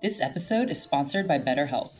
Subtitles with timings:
[0.00, 1.90] This episode is sponsored by BetterHelp.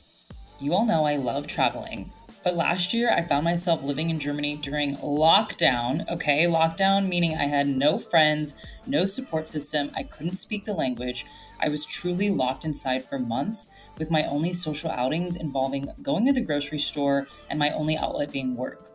[0.60, 2.12] You all know I love traveling,
[2.44, 6.08] but last year I found myself living in Germany during lockdown.
[6.08, 8.54] Okay, lockdown meaning I had no friends,
[8.86, 11.26] no support system, I couldn't speak the language.
[11.58, 16.32] I was truly locked inside for months, with my only social outings involving going to
[16.32, 18.92] the grocery store and my only outlet being work,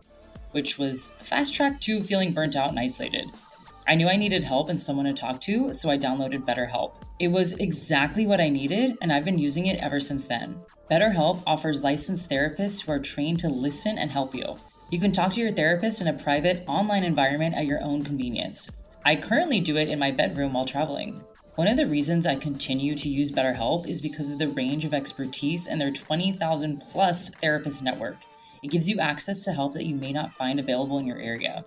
[0.51, 3.25] which was fast track to feeling burnt out and isolated.
[3.85, 6.93] I knew I needed help and someone to talk to, so I downloaded BetterHelp.
[7.23, 10.59] It was exactly what I needed, and I've been using it ever since then.
[10.91, 14.57] BetterHelp offers licensed therapists who are trained to listen and help you.
[14.91, 18.69] You can talk to your therapist in a private, online environment at your own convenience.
[19.05, 21.23] I currently do it in my bedroom while traveling.
[21.55, 24.93] One of the reasons I continue to use BetterHelp is because of the range of
[24.93, 28.17] expertise and their 20,000 plus therapist network.
[28.61, 31.63] It gives you access to help that you may not find available in your area.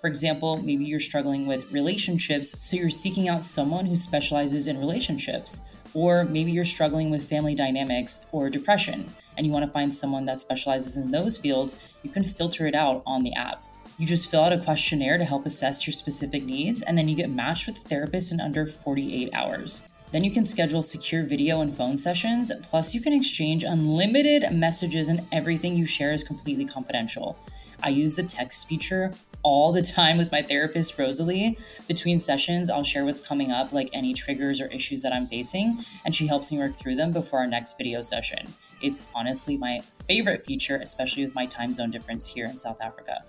[0.00, 4.78] For example, maybe you're struggling with relationships, so you're seeking out someone who specializes in
[4.78, 5.60] relationships.
[5.92, 10.26] Or maybe you're struggling with family dynamics or depression, and you want to find someone
[10.26, 13.64] that specializes in those fields, you can filter it out on the app.
[13.98, 17.16] You just fill out a questionnaire to help assess your specific needs, and then you
[17.16, 19.82] get matched with a therapist in under 48 hours.
[20.12, 25.08] Then you can schedule secure video and phone sessions, plus, you can exchange unlimited messages,
[25.08, 27.36] and everything you share is completely confidential.
[27.82, 29.12] I use the text feature
[29.42, 31.56] all the time with my therapist, Rosalie.
[31.86, 35.78] Between sessions, I'll share what's coming up, like any triggers or issues that I'm facing,
[36.04, 38.48] and she helps me work through them before our next video session.
[38.82, 43.24] It's honestly my favorite feature, especially with my time zone difference here in South Africa.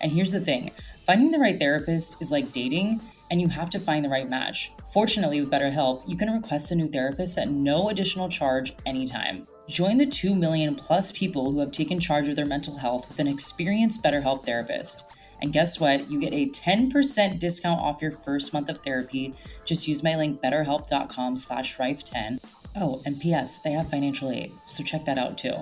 [0.00, 0.70] And here's the thing
[1.04, 4.72] finding the right therapist is like dating, and you have to find the right match.
[4.92, 9.46] Fortunately, with BetterHelp, you can request a new therapist at no additional charge anytime.
[9.68, 13.18] Join the 2 million plus people who have taken charge of their mental health with
[13.18, 15.04] an experienced BetterHelp therapist.
[15.42, 16.08] And guess what?
[16.08, 19.34] You get a 10% discount off your first month of therapy.
[19.64, 22.38] Just use my link betterhelp.com slash rife10.
[22.76, 23.58] Oh, and P.S.
[23.58, 25.54] They have financial aid, so check that out too.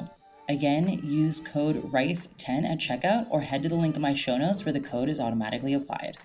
[0.48, 4.66] Again, use code RIFE10 at checkout or head to the link in my show notes
[4.66, 6.18] where the code is automatically applied.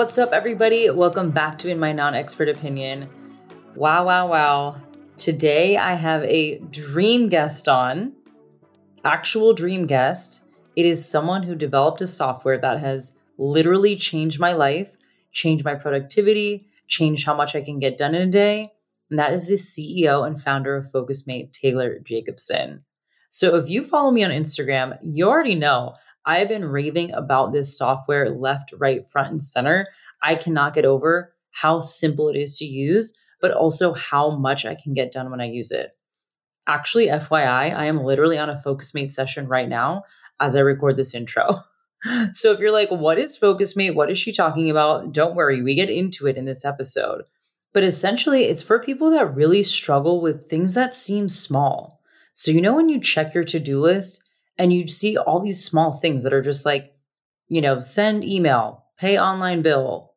[0.00, 0.88] What's up, everybody?
[0.88, 3.06] Welcome back to In My Non Expert Opinion.
[3.76, 4.76] Wow, wow, wow.
[5.18, 8.14] Today I have a dream guest on,
[9.04, 10.40] actual dream guest.
[10.74, 14.90] It is someone who developed a software that has literally changed my life,
[15.32, 18.72] changed my productivity, changed how much I can get done in a day.
[19.10, 22.86] And that is the CEO and founder of FocusMate, Taylor Jacobson.
[23.28, 25.92] So if you follow me on Instagram, you already know
[26.26, 29.88] I've been raving about this software left, right, front, and center.
[30.22, 34.74] I cannot get over how simple it is to use, but also how much I
[34.74, 35.90] can get done when I use it.
[36.66, 40.04] Actually, FYI, I am literally on a FocusMate session right now
[40.40, 41.62] as I record this intro.
[42.32, 43.94] so if you're like, what is FocusMate?
[43.94, 45.12] What is she talking about?
[45.12, 47.22] Don't worry, we get into it in this episode.
[47.72, 52.00] But essentially, it's for people that really struggle with things that seem small.
[52.34, 54.24] So, you know, when you check your to do list
[54.60, 56.92] and you see all these small things that are just like,
[57.48, 60.12] you know, send email, pay online bill,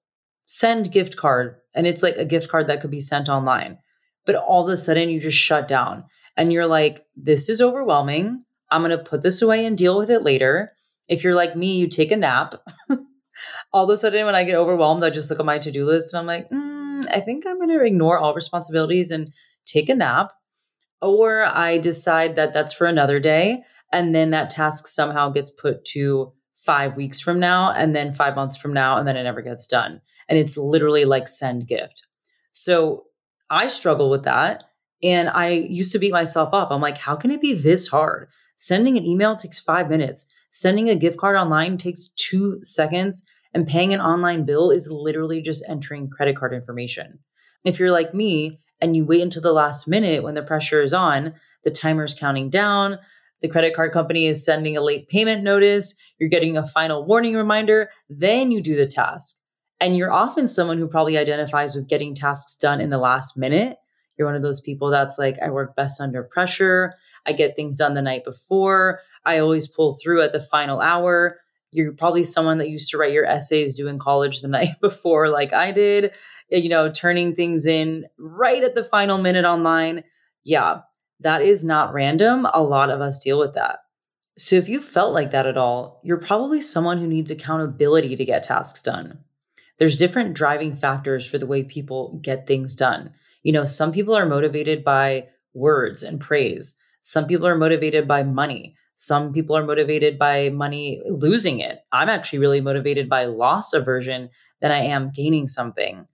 [0.47, 1.55] send gift card.
[1.73, 3.77] And it's like a gift card that could be sent online.
[4.25, 6.03] But all of a sudden you just shut down
[6.35, 8.43] and you're like, this is overwhelming.
[8.69, 10.73] I'm going to put this away and deal with it later.
[11.07, 12.55] If you're like me, you take a nap.
[13.71, 15.85] all of a sudden, when I get overwhelmed, I just look at my to do
[15.85, 19.33] list and I'm like, mm, I think I'm going to ignore all responsibilities and
[19.65, 20.31] take a nap.
[21.01, 25.85] Or I decide that that's for another day and then that task somehow gets put
[25.85, 29.41] to five weeks from now and then five months from now and then it never
[29.41, 30.01] gets done.
[30.27, 32.03] And it's literally like send gift.
[32.51, 33.05] So
[33.49, 34.63] i struggle with that.
[35.03, 36.71] And i used to beat myself up.
[36.71, 38.27] I'm like how can it be this hard?
[38.55, 40.25] Sending an email takes five minutes.
[40.49, 43.23] Sending a gift card online takes two seconds.
[43.53, 47.19] And paying an online bill is literally just entering credit card information.
[47.63, 50.93] If you're like me and you wait until the last minute when the pressure is
[50.93, 52.99] on the timer's counting down
[53.43, 57.35] the credit card company is sending a late payment notice, you're getting a final warning
[57.35, 59.37] reminder, then you do the task.
[59.81, 63.77] And you're often someone who probably identifies with getting tasks done in the last minute.
[64.17, 66.93] You're one of those people that's like, I work best under pressure.
[67.25, 69.01] I get things done the night before.
[69.25, 71.41] I always pull through at the final hour.
[71.71, 75.27] You're probably someone that used to write your essays due in college the night before,
[75.27, 76.11] like I did,
[76.49, 80.05] you know, turning things in right at the final minute online.
[80.45, 80.81] Yeah,
[81.19, 82.47] that is not random.
[82.53, 83.79] A lot of us deal with that.
[84.37, 88.25] So if you felt like that at all, you're probably someone who needs accountability to
[88.25, 89.19] get tasks done.
[89.77, 93.11] There's different driving factors for the way people get things done.
[93.43, 96.77] You know, some people are motivated by words and praise.
[97.01, 98.75] Some people are motivated by money.
[98.95, 101.79] Some people are motivated by money losing it.
[101.91, 104.29] I'm actually really motivated by loss aversion
[104.61, 106.07] than I am gaining something.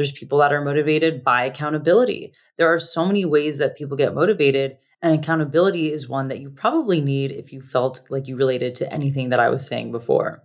[0.00, 2.32] There's people that are motivated by accountability.
[2.56, 6.48] There are so many ways that people get motivated, and accountability is one that you
[6.48, 10.42] probably need if you felt like you related to anything that I was saying before.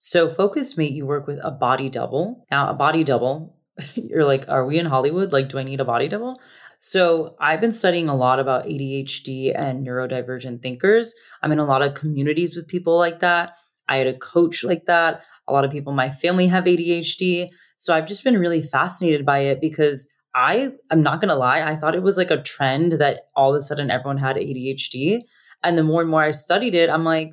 [0.00, 2.44] So, Focus Mate, you work with a body double.
[2.50, 3.56] Now, a body double,
[3.94, 5.32] you're like, are we in Hollywood?
[5.32, 6.40] Like, do I need a body double?
[6.80, 11.14] So, I've been studying a lot about ADHD and neurodivergent thinkers.
[11.40, 13.58] I'm in a lot of communities with people like that.
[13.88, 15.22] I had a coach like that.
[15.46, 17.50] A lot of people in my family have ADHD.
[17.82, 21.62] So, I've just been really fascinated by it because I I'm not going to lie,
[21.62, 25.22] I thought it was like a trend that all of a sudden everyone had ADHD.
[25.64, 27.32] And the more and more I studied it, I'm like,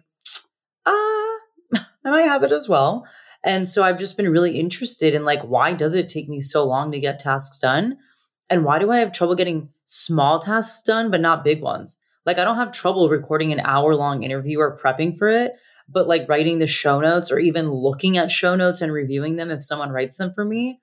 [0.87, 1.35] ah,
[1.75, 3.05] I might have it as well.
[3.43, 6.65] And so I've just been really interested in like, why does it take me so
[6.65, 7.97] long to get tasks done?
[8.49, 11.99] And why do I have trouble getting small tasks done, but not big ones?
[12.25, 15.53] Like, I don't have trouble recording an hour long interview or prepping for it,
[15.91, 19.51] but like writing the show notes or even looking at show notes and reviewing them
[19.51, 20.79] if someone writes them for me,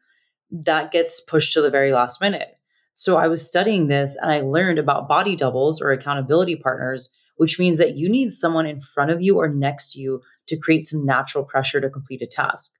[0.50, 2.56] that gets pushed to the very last minute.
[2.94, 7.58] So I was studying this and I learned about body doubles or accountability partners, which
[7.58, 10.86] means that you need someone in front of you or next to you to create
[10.86, 12.72] some natural pressure to complete a task.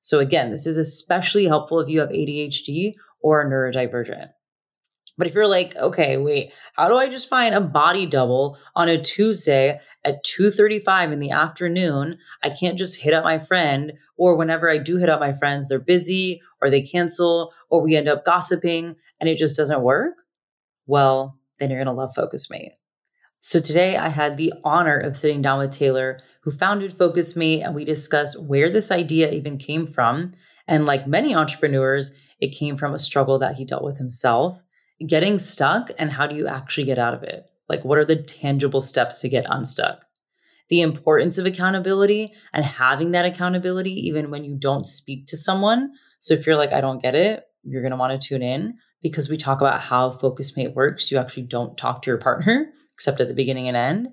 [0.00, 4.30] So again, this is especially helpful if you have ADHD or are neurodivergent.
[5.20, 8.88] But if you're like, okay, wait, how do I just find a body double on
[8.88, 12.16] a Tuesday at 2:35 in the afternoon?
[12.42, 15.68] I can't just hit up my friend or whenever I do hit up my friends,
[15.68, 20.14] they're busy or they cancel or we end up gossiping and it just doesn't work.
[20.86, 22.72] Well, then you're going to love Focus Mate.
[23.40, 27.60] So today I had the honor of sitting down with Taylor, who founded Focus Mate,
[27.60, 30.32] and we discussed where this idea even came from.
[30.66, 34.62] And like many entrepreneurs, it came from a struggle that he dealt with himself
[35.06, 37.44] getting stuck and how do you actually get out of it?
[37.68, 40.04] Like, what are the tangible steps to get unstuck?
[40.68, 45.92] The importance of accountability and having that accountability, even when you don't speak to someone.
[46.18, 48.74] So, if you're like, I don't get it, you're going to want to tune in
[49.02, 51.10] because we talk about how Focus Mate works.
[51.10, 54.08] You actually don't talk to your partner except at the beginning and end.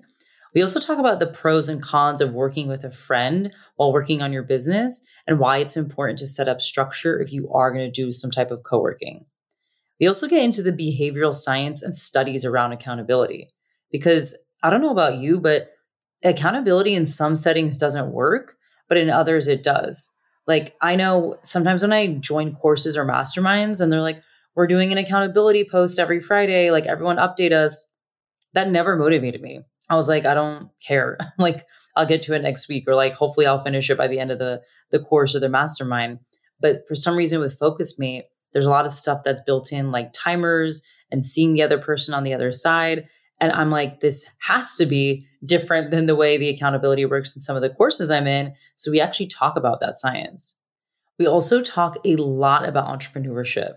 [0.54, 4.22] We also talk about the pros and cons of working with a friend while working
[4.22, 7.84] on your business and why it's important to set up structure if you are going
[7.84, 9.26] to do some type of co working.
[10.00, 13.48] We also get into the behavioral science and studies around accountability
[13.90, 15.70] because I don't know about you, but
[16.24, 18.54] accountability in some settings doesn't work,
[18.88, 20.08] but in others it does.
[20.46, 24.22] Like I know sometimes when I join courses or masterminds and they're like,
[24.54, 27.92] we're doing an accountability post every Friday, like everyone update us.
[28.54, 29.60] That never motivated me.
[29.90, 31.18] I was like, I don't care.
[31.38, 31.64] like
[31.94, 34.30] I'll get to it next week or like hopefully I'll finish it by the end
[34.30, 36.20] of the the course or the mastermind.
[36.60, 39.90] But for some reason with Focus Mate, there's a lot of stuff that's built in,
[39.90, 43.08] like timers and seeing the other person on the other side.
[43.40, 47.40] And I'm like, this has to be different than the way the accountability works in
[47.40, 48.54] some of the courses I'm in.
[48.74, 50.56] So we actually talk about that science.
[51.18, 53.76] We also talk a lot about entrepreneurship.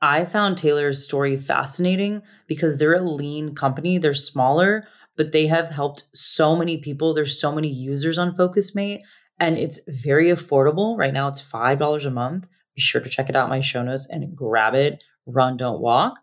[0.00, 4.84] I found Taylor's story fascinating because they're a lean company, they're smaller,
[5.16, 7.14] but they have helped so many people.
[7.14, 9.00] There's so many users on FocusMate,
[9.38, 10.98] and it's very affordable.
[10.98, 14.08] Right now, it's $5 a month be sure to check it out my show notes
[14.10, 15.02] and grab it.
[15.26, 16.18] Run, don't walk.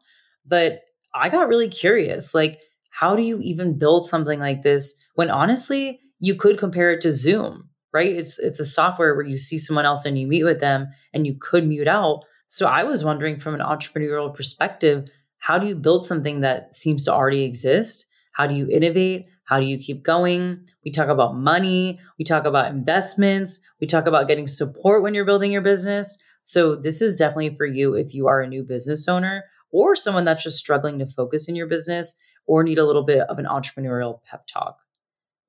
[0.46, 0.82] But
[1.14, 6.00] I got really curious like, how do you even build something like this when honestly,
[6.20, 8.12] you could compare it to Zoom, right?
[8.12, 11.26] It's it's a software where you see someone else and you meet with them and
[11.26, 12.24] you could mute out.
[12.48, 17.06] So I was wondering from an entrepreneurial perspective, how do you build something that seems
[17.06, 18.06] to already exist?
[18.34, 19.28] How do you innovate?
[19.46, 20.68] How do you keep going?
[20.86, 25.26] We talk about money, we talk about investments, we talk about getting support when you're
[25.26, 26.18] building your business.
[26.44, 30.26] So, this is definitely for you if you are a new business owner or someone
[30.26, 32.16] that's just struggling to focus in your business
[32.48, 34.78] or need a little bit of an entrepreneurial pep talk.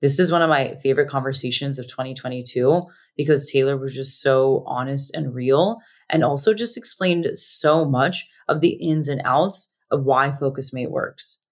[0.00, 2.82] This is one of my favorite conversations of 2022
[3.16, 5.78] because Taylor was just so honest and real
[6.08, 11.42] and also just explained so much of the ins and outs of why FocusMate works.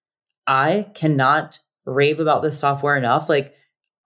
[0.46, 3.28] I cannot rave about this software enough.
[3.28, 3.54] Like,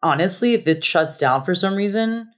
[0.02, 2.28] honestly, if it shuts down for some reason,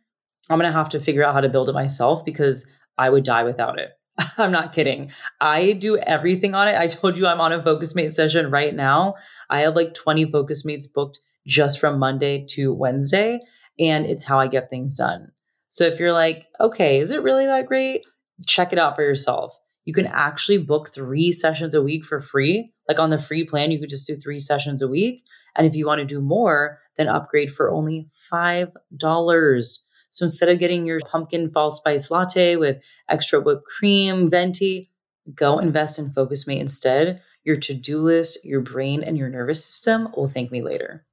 [0.50, 2.66] I'm going to have to figure out how to build it myself because
[2.98, 3.90] I would die without it.
[4.38, 5.10] I'm not kidding.
[5.40, 6.76] I do everything on it.
[6.76, 9.14] I told you I'm on a focus mate session right now.
[9.50, 13.40] I have like 20 focus mates booked just from Monday to Wednesday,
[13.78, 15.32] and it's how I get things done.
[15.68, 18.02] So if you're like, okay, is it really that great?
[18.46, 19.58] Check it out for yourself.
[19.84, 22.72] You can actually book three sessions a week for free.
[22.88, 25.22] Like on the free plan, you could just do three sessions a week.
[25.56, 29.78] And if you want to do more, then upgrade for only $5.
[30.14, 34.88] So instead of getting your pumpkin fall spice latte with extra whipped cream, venti,
[35.34, 37.20] go invest in Focus Mate instead.
[37.42, 41.04] Your to do list, your brain, and your nervous system will thank me later.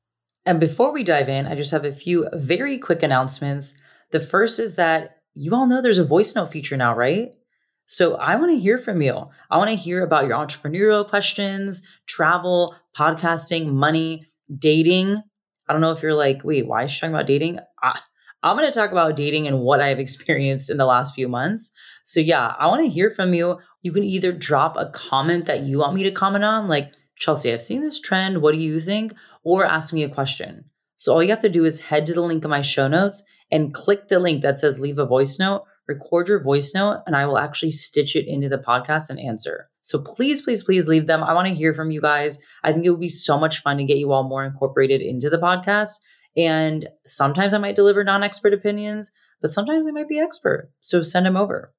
[0.46, 3.74] And before we dive in, I just have a few very quick announcements.
[4.12, 7.34] The first is that you all know there's a voice note feature now, right?
[7.86, 9.29] So I want to hear from you.
[9.50, 15.24] I want to hear about your entrepreneurial questions, travel, podcasting, money, dating.
[15.67, 17.58] I don't know if you're like, wait, why is she talking about dating?
[17.81, 18.00] I,
[18.43, 21.71] I'm going to talk about dating and what I've experienced in the last few months.
[22.03, 23.60] So, yeah, I want to hear from you.
[23.83, 27.53] You can either drop a comment that you want me to comment on, like, Chelsea,
[27.53, 28.41] I've seen this trend.
[28.41, 29.13] What do you think?
[29.43, 30.65] Or ask me a question.
[30.95, 33.24] So, all you have to do is head to the link in my show notes
[33.51, 37.15] and click the link that says leave a voice note, record your voice note, and
[37.15, 39.69] I will actually stitch it into the podcast and answer.
[39.83, 41.24] So, please, please, please leave them.
[41.24, 42.39] I want to hear from you guys.
[42.63, 45.29] I think it would be so much fun to get you all more incorporated into
[45.29, 46.00] the podcast.
[46.35, 49.11] And sometimes I might deliver non expert opinions,
[49.41, 50.71] but sometimes they might be expert.
[50.81, 51.73] So, send them over.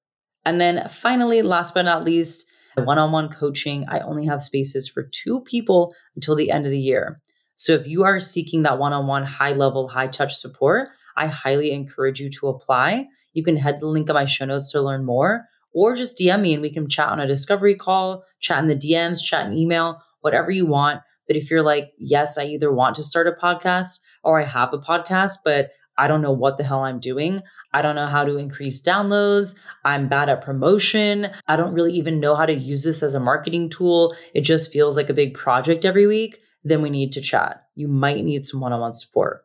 [0.44, 3.84] And then finally, last but not least, one on one coaching.
[3.88, 7.20] I only have spaces for two people until the end of the year.
[7.56, 11.26] So if you are seeking that one on one, high level, high touch support, I
[11.26, 13.06] highly encourage you to apply.
[13.34, 15.44] You can head to the link in my show notes to learn more,
[15.74, 18.74] or just DM me and we can chat on a discovery call, chat in the
[18.74, 21.02] DMs, chat in email, whatever you want.
[21.26, 24.72] But if you're like, yes, I either want to start a podcast or I have
[24.72, 27.42] a podcast, but I don't know what the hell I'm doing.
[27.72, 29.54] I don't know how to increase downloads.
[29.84, 31.30] I'm bad at promotion.
[31.46, 34.14] I don't really even know how to use this as a marketing tool.
[34.34, 36.38] It just feels like a big project every week.
[36.64, 37.66] Then we need to chat.
[37.74, 39.44] You might need some one on one support.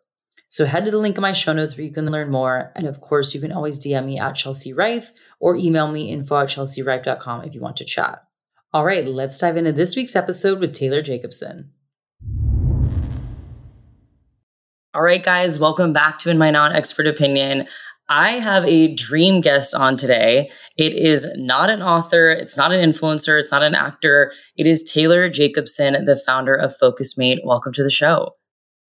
[0.50, 2.72] So head to the link in my show notes where you can learn more.
[2.76, 6.38] And of course, you can always DM me at Chelsea Rife or email me info
[6.38, 8.27] at chelsearife.com if you want to chat.
[8.74, 11.72] All right, let's dive into this week's episode with Taylor Jacobson.
[14.94, 17.68] All right, guys, welcome back to In My Non Expert Opinion.
[18.10, 20.52] I have a dream guest on today.
[20.78, 24.34] It is not an author, it's not an influencer, it's not an actor.
[24.58, 27.40] It is Taylor Jacobson, the founder of Focus Mate.
[27.46, 28.32] Welcome to the show.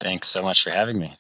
[0.01, 1.15] Thanks so much for having me.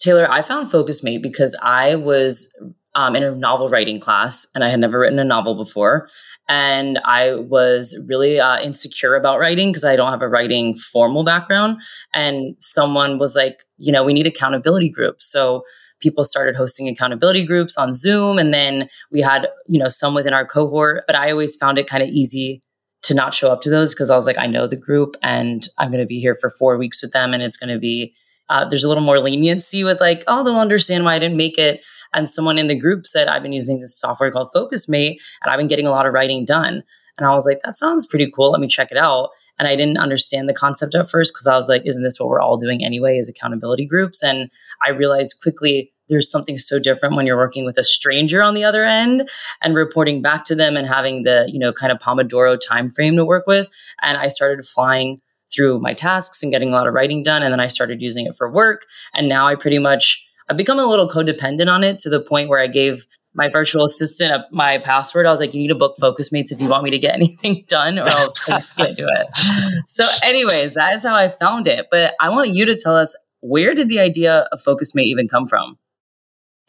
[0.00, 2.54] Taylor, I found Focus Mate because I was
[2.94, 6.08] um, in a novel writing class and I had never written a novel before.
[6.48, 11.24] And I was really uh, insecure about writing because I don't have a writing formal
[11.24, 11.82] background.
[12.14, 15.30] And someone was like, you know, we need accountability groups.
[15.30, 15.62] So
[16.00, 18.38] people started hosting accountability groups on Zoom.
[18.38, 21.04] And then we had, you know, some within our cohort.
[21.06, 22.62] But I always found it kind of easy
[23.02, 25.66] to not show up to those because I was like, I know the group and
[25.78, 27.34] I'm going to be here for four weeks with them.
[27.34, 28.14] And it's going to be,
[28.48, 31.58] uh, there's a little more leniency with like, oh, they'll understand why I didn't make
[31.58, 31.84] it.
[32.14, 35.50] And someone in the group said, I've been using this software called Focus Mate and
[35.50, 36.82] I've been getting a lot of writing done.
[37.16, 38.52] And I was like, that sounds pretty cool.
[38.52, 39.30] Let me check it out.
[39.58, 42.28] And I didn't understand the concept at first because I was like, isn't this what
[42.28, 44.22] we're all doing anyway as accountability groups?
[44.22, 44.50] And
[44.86, 48.64] I realized quickly there's something so different when you're working with a stranger on the
[48.64, 49.28] other end
[49.60, 53.16] and reporting back to them and having the, you know, kind of Pomodoro time frame
[53.16, 53.68] to work with.
[54.00, 55.20] And I started flying
[55.52, 57.42] through my tasks and getting a lot of writing done.
[57.42, 58.86] And then I started using it for work.
[59.14, 62.48] And now I pretty much I've become a little codependent on it to the point
[62.48, 65.26] where I gave my virtual assistant my password.
[65.26, 67.14] I was like, you need to book Focus Mates if you want me to get
[67.20, 69.28] anything done, or else I just can't do it.
[69.86, 71.86] So, anyways, that is how I found it.
[71.90, 75.28] But I want you to tell us where did the idea of Focus Mate even
[75.28, 75.78] come from?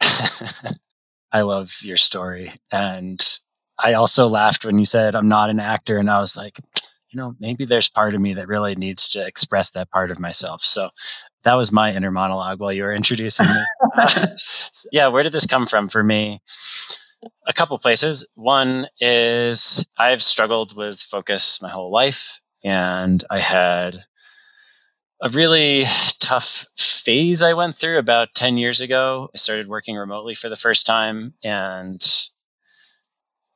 [1.32, 2.52] I love your story.
[2.72, 3.20] And
[3.78, 5.98] I also laughed when you said I'm not an actor.
[5.98, 6.58] And I was like,
[7.10, 10.20] you know, maybe there's part of me that really needs to express that part of
[10.20, 10.62] myself.
[10.62, 10.90] So
[11.44, 13.64] that was my inner monologue while you were introducing me.
[13.96, 14.26] uh,
[14.92, 16.40] yeah, where did this come from for me?
[17.46, 18.26] A couple places.
[18.34, 24.04] One is I've struggled with focus my whole life, and I had
[25.20, 25.84] a really
[26.18, 29.28] tough phase I went through about 10 years ago.
[29.34, 32.00] I started working remotely for the first time, and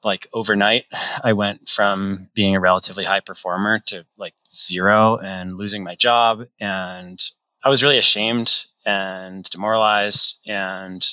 [0.04, 0.84] like overnight,
[1.22, 6.46] I went from being a relatively high performer to like zero and losing my job.
[6.60, 7.22] And
[7.62, 10.38] I was really ashamed and demoralized.
[10.46, 11.06] And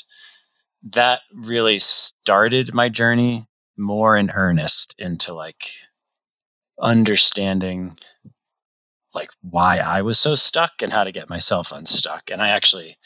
[0.84, 5.72] that really started my journey more in earnest into like
[6.80, 7.98] understanding
[9.14, 12.30] like why I was so stuck and how to get myself unstuck.
[12.32, 12.98] And I actually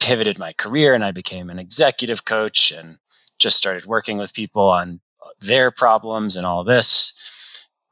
[0.00, 2.98] pivoted my career and I became an executive coach and
[3.38, 5.00] just started working with people on
[5.40, 7.12] their problems and all this.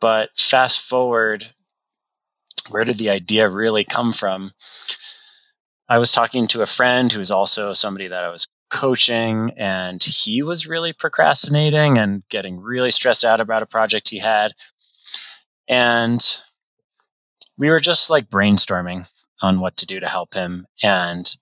[0.00, 1.50] But fast forward,
[2.70, 4.52] where did the idea really come from?
[5.88, 10.02] I was talking to a friend who was also somebody that I was coaching, and
[10.02, 14.52] he was really procrastinating and getting really stressed out about a project he had.
[15.68, 16.24] And
[17.58, 19.10] we were just like brainstorming
[19.42, 20.66] on what to do to help him.
[20.82, 21.34] And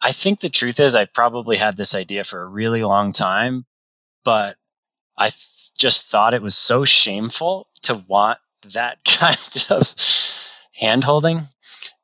[0.00, 3.64] I think the truth is, I probably had this idea for a really long time,
[4.24, 4.56] but
[5.18, 8.38] I th- just thought it was so shameful to want
[8.72, 9.94] that kind of
[10.74, 11.42] hand holding,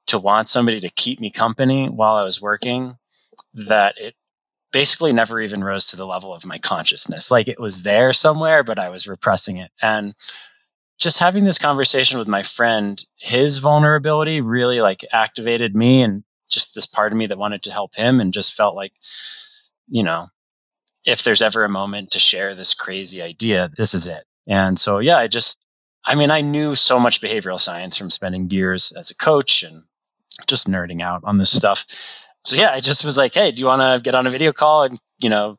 [0.07, 2.97] to want somebody to keep me company while I was working,
[3.55, 4.15] that it
[4.73, 7.31] basically never even rose to the level of my consciousness.
[7.31, 9.71] Like it was there somewhere, but I was repressing it.
[9.83, 10.15] And
[10.99, 16.75] just having this conversation with my friend, his vulnerability really like activated me and just
[16.75, 18.93] this part of me that wanted to help him and just felt like,
[19.89, 20.27] you know,
[21.07, 24.25] if there's ever a moment to share this crazy idea, this is it.
[24.47, 25.59] And so, yeah, I just,
[26.07, 29.85] I mean, I knew so much behavioral science from spending years as a coach and
[30.47, 31.87] just nerding out on this stuff.
[32.45, 34.53] So, yeah, I just was like, hey, do you want to get on a video
[34.53, 35.57] call and, you know,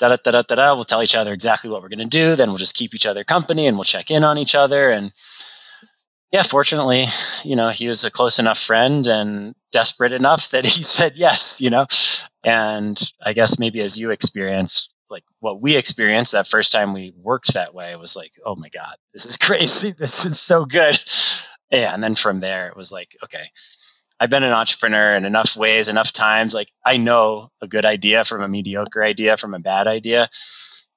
[0.00, 0.74] da da da da da.
[0.74, 2.34] We'll tell each other exactly what we're going to do.
[2.34, 4.90] Then we'll just keep each other company and we'll check in on each other.
[4.90, 5.12] And
[6.32, 7.06] yeah, fortunately,
[7.44, 11.60] you know, he was a close enough friend and desperate enough that he said yes,
[11.60, 11.86] you know.
[12.44, 17.12] And I guess maybe as you experience, like what we experienced that first time we
[17.16, 19.92] worked that way was like, oh my God, this is crazy.
[19.92, 20.96] This is so good.
[21.70, 21.94] Yeah.
[21.94, 23.44] And then from there, it was like, okay,
[24.18, 26.54] I've been an entrepreneur in enough ways, enough times.
[26.54, 30.28] Like I know a good idea from a mediocre idea from a bad idea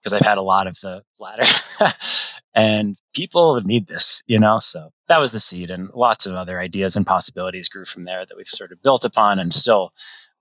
[0.03, 1.45] because I've had a lot of the latter.
[2.53, 4.59] and people need this, you know?
[4.59, 5.71] So that was the seed.
[5.71, 9.05] And lots of other ideas and possibilities grew from there that we've sort of built
[9.05, 9.93] upon and still,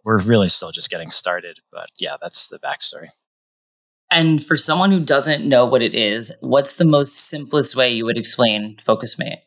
[0.04, 1.60] we're really still just getting started.
[1.70, 3.08] But yeah, that's the backstory.
[4.10, 8.04] And for someone who doesn't know what it is, what's the most simplest way you
[8.04, 9.38] would explain FocusMate?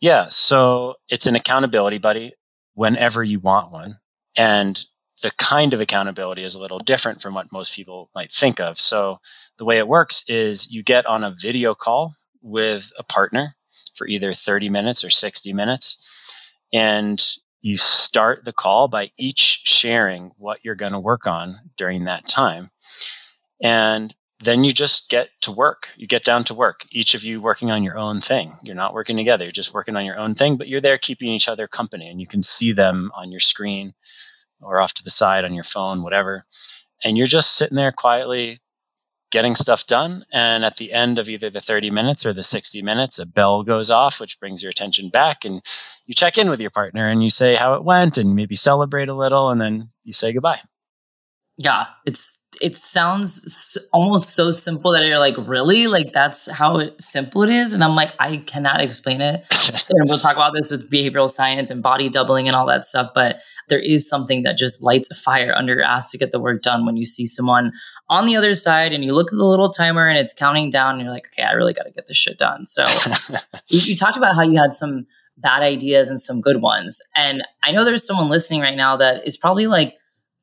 [0.00, 0.28] Yeah.
[0.28, 2.32] So it's an accountability buddy
[2.74, 3.96] whenever you want one.
[4.36, 4.82] And
[5.22, 8.78] the kind of accountability is a little different from what most people might think of.
[8.78, 9.18] So
[9.58, 13.54] the way it works is you get on a video call with a partner
[13.94, 16.30] for either 30 minutes or 60 minutes.
[16.72, 17.22] And
[17.66, 22.28] you start the call by each sharing what you're going to work on during that
[22.28, 22.70] time.
[23.60, 25.88] And then you just get to work.
[25.96, 28.52] You get down to work, each of you working on your own thing.
[28.62, 31.28] You're not working together, you're just working on your own thing, but you're there keeping
[31.28, 33.94] each other company and you can see them on your screen
[34.62, 36.44] or off to the side on your phone, whatever.
[37.04, 38.58] And you're just sitting there quietly
[39.36, 40.24] getting stuff done.
[40.32, 43.62] And at the end of either the 30 minutes or the 60 minutes, a bell
[43.62, 45.44] goes off, which brings your attention back.
[45.44, 45.60] And
[46.06, 49.10] you check in with your partner and you say how it went and maybe celebrate
[49.10, 49.50] a little.
[49.50, 50.60] And then you say goodbye.
[51.58, 55.86] Yeah, it's it sounds almost so simple that you're like, really?
[55.86, 57.74] Like that's how it, simple it is?
[57.74, 59.44] And I'm like, I cannot explain it.
[59.90, 63.10] and we'll talk about this with behavioral science and body doubling and all that stuff.
[63.14, 66.40] But there is something that just lights a fire under your ass to get the
[66.40, 67.72] work done when you see someone
[68.08, 70.94] on the other side and you look at the little timer and it's counting down
[70.94, 72.64] and you're like, okay, I really got to get this shit done.
[72.64, 72.82] So
[73.68, 77.00] you, you talked about how you had some bad ideas and some good ones.
[77.14, 79.94] And I know there's someone listening right now that is probably like,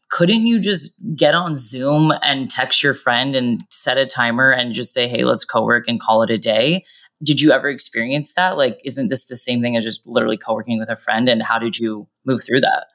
[0.09, 4.73] couldn't you just get on Zoom and text your friend and set a timer and
[4.73, 6.83] just say, hey, let's co work and call it a day?
[7.23, 8.57] Did you ever experience that?
[8.57, 11.29] Like, isn't this the same thing as just literally co working with a friend?
[11.29, 12.87] And how did you move through that?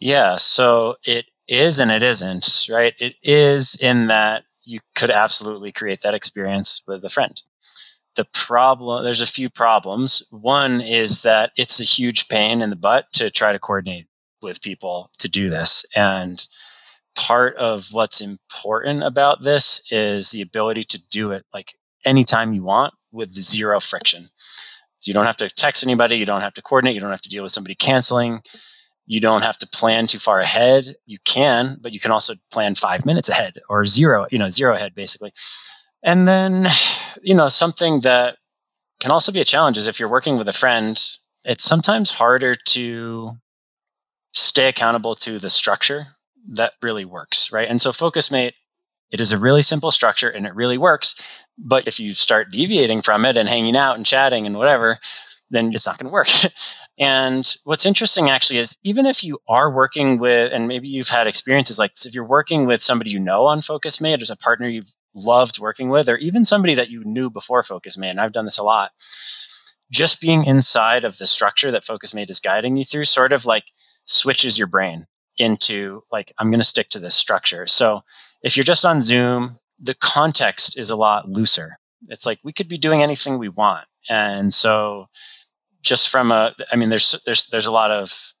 [0.00, 2.94] Yeah, so it is and it isn't, right?
[2.98, 7.40] It is in that you could absolutely create that experience with a friend.
[8.16, 10.26] The problem, there's a few problems.
[10.30, 14.06] One is that it's a huge pain in the butt to try to coordinate
[14.42, 15.84] with people to do this.
[15.96, 16.46] And
[17.16, 21.72] part of what's important about this is the ability to do it like
[22.04, 24.28] anytime you want with zero friction.
[25.00, 27.22] So you don't have to text anybody, you don't have to coordinate, you don't have
[27.22, 28.40] to deal with somebody canceling.
[29.06, 30.94] You don't have to plan too far ahead.
[31.06, 34.74] You can, but you can also plan five minutes ahead or zero, you know, zero
[34.74, 35.32] ahead basically.
[36.02, 36.68] And then,
[37.22, 38.36] you know, something that
[39.00, 41.00] can also be a challenge is if you're working with a friend,
[41.44, 43.32] it's sometimes harder to
[44.32, 46.06] stay accountable to the structure
[46.46, 47.68] that really works, right?
[47.68, 48.52] And so FocusMate,
[49.10, 51.44] it is a really simple structure and it really works.
[51.56, 54.98] But if you start deviating from it and hanging out and chatting and whatever,
[55.50, 56.28] then it's not going to work.
[56.98, 61.26] and what's interesting actually is even if you are working with, and maybe you've had
[61.26, 64.68] experiences like this, if you're working with somebody you know on FocusMate as a partner
[64.68, 68.44] you've loved working with, or even somebody that you knew before FocusMate, and I've done
[68.44, 68.90] this a lot,
[69.90, 73.46] just being inside of the structure that Focus FocusMate is guiding you through sort of
[73.46, 73.64] like
[74.06, 75.06] switches your brain
[75.38, 77.66] into like, I'm going to stick to this structure.
[77.66, 78.00] So
[78.42, 81.78] if you're just on Zoom, the context is a lot looser.
[82.08, 83.86] It's like we could be doing anything we want.
[84.08, 85.06] And so
[85.82, 88.32] just from a, I mean, there's, there's, there's a lot of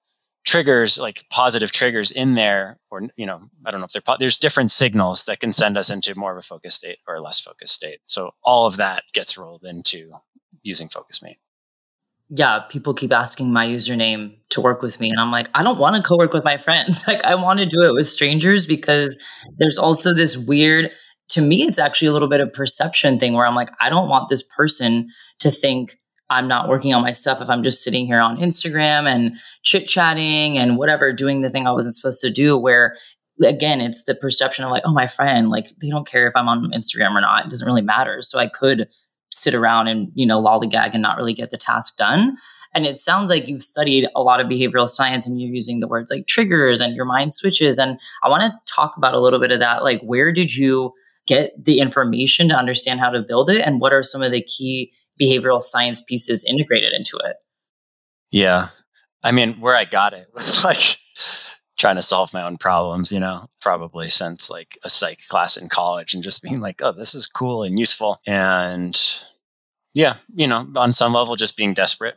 [0.44, 4.16] triggers, like positive triggers in there, or, you know, I don't know if they're, po-
[4.18, 7.22] there's different signals that can send us into more of a focused state or a
[7.22, 8.00] less focused state.
[8.06, 10.10] So all of that gets rolled into
[10.62, 11.36] using FocusMate.
[12.30, 15.10] yeah, people keep asking my username to work with me.
[15.10, 17.04] And I'm like, I don't want to co work with my friends.
[17.08, 19.16] Like, I want to do it with strangers because
[19.58, 20.90] there's also this weird,
[21.34, 24.08] to me, it's actually a little bit of perception thing where I'm like, I don't
[24.08, 25.08] want this person
[25.40, 25.98] to think
[26.30, 29.32] I'm not working on my stuff if I'm just sitting here on Instagram and
[29.64, 32.56] chit chatting and whatever, doing the thing I wasn't supposed to do.
[32.56, 32.96] Where
[33.42, 36.48] again, it's the perception of like, oh, my friend, like they don't care if I'm
[36.48, 37.46] on Instagram or not.
[37.46, 38.22] It doesn't really matter.
[38.22, 38.88] So I could
[39.32, 42.36] sit around and, you know, lollygag and not really get the task done.
[42.74, 45.88] And it sounds like you've studied a lot of behavioral science and you're using the
[45.88, 47.76] words like triggers and your mind switches.
[47.76, 49.82] And I want to talk about a little bit of that.
[49.82, 50.92] Like, where did you
[51.26, 53.62] get the information to understand how to build it?
[53.62, 57.36] And what are some of the key behavioral science pieces integrated into it?
[58.30, 58.68] Yeah.
[59.22, 60.98] I mean, where I got it was like
[61.78, 65.68] trying to solve my own problems, you know, probably since like a psych class in
[65.68, 68.18] college and just being like, oh, this is cool and useful.
[68.26, 69.00] And
[69.92, 72.16] yeah, you know, on some level, just being desperate,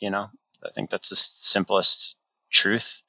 [0.00, 0.26] you know,
[0.64, 2.16] I think that's the simplest
[2.50, 3.02] truth.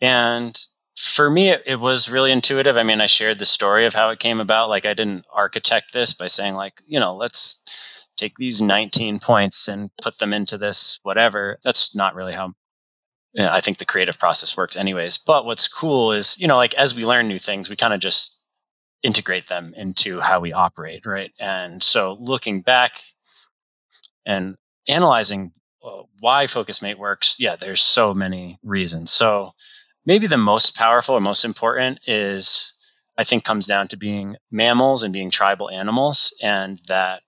[0.00, 0.58] And
[1.00, 2.76] for me, it, it, was really intuitive.
[2.76, 4.68] I mean, I shared the story of how it came about.
[4.68, 7.62] Like, I didn't architect this by saying, like, you know, let's
[8.16, 11.58] take these 19 points and put them into this whatever.
[11.62, 12.54] That's not really how
[13.38, 15.18] I think the creative process works anyways.
[15.18, 18.00] But what's cool is, you know, like as we learn new things, we kind of
[18.00, 18.40] just
[19.02, 21.30] integrate them into how we operate, right?
[21.40, 22.96] And so looking back
[24.26, 24.56] and
[24.88, 25.52] analyzing
[25.84, 29.12] uh, why FocusMate works, yeah, there's so many reasons.
[29.12, 29.52] So
[30.06, 32.72] maybe the most powerful or most important is
[33.16, 37.22] I think comes down to being mammals and being tribal animals and that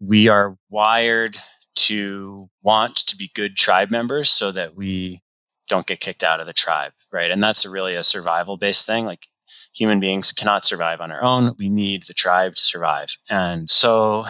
[0.00, 1.36] we are wired
[1.74, 5.20] to want to be good tribe members so that we
[5.68, 7.30] don't get kicked out of the tribe, right?
[7.30, 9.06] And that's really a survival based thing.
[9.06, 9.28] Like
[9.74, 11.54] human beings cannot survive on our own.
[11.58, 13.16] We need the tribe to survive.
[13.30, 14.24] And so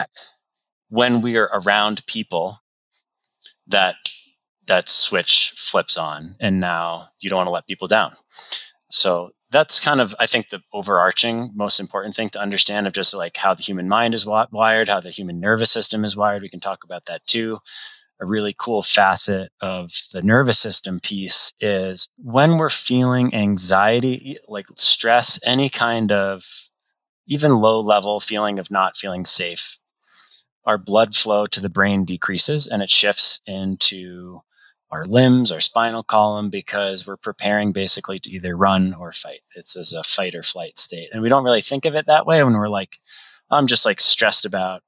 [0.89, 2.59] when we are around people
[3.67, 3.95] that
[4.67, 8.13] that switch flips on and now you don't want to let people down.
[8.89, 13.13] So that's kind of i think the overarching most important thing to understand of just
[13.13, 16.49] like how the human mind is wired how the human nervous system is wired we
[16.49, 17.59] can talk about that too
[18.19, 24.65] a really cool facet of the nervous system piece is when we're feeling anxiety like
[24.75, 26.69] stress any kind of
[27.27, 29.77] even low level feeling of not feeling safe
[30.65, 34.39] our blood flow to the brain decreases and it shifts into
[34.93, 39.41] our limbs, our spinal column, because we're preparing basically to either run or fight.
[39.55, 41.09] It's as a fight or flight state.
[41.11, 42.97] And we don't really think of it that way when we're like,
[43.49, 44.83] I'm just like stressed about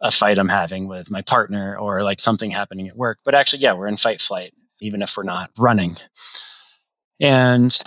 [0.00, 3.18] a fight I'm having with my partner or like something happening at work.
[3.24, 5.96] But actually, yeah, we're in fight flight, even if we're not running.
[7.18, 7.78] And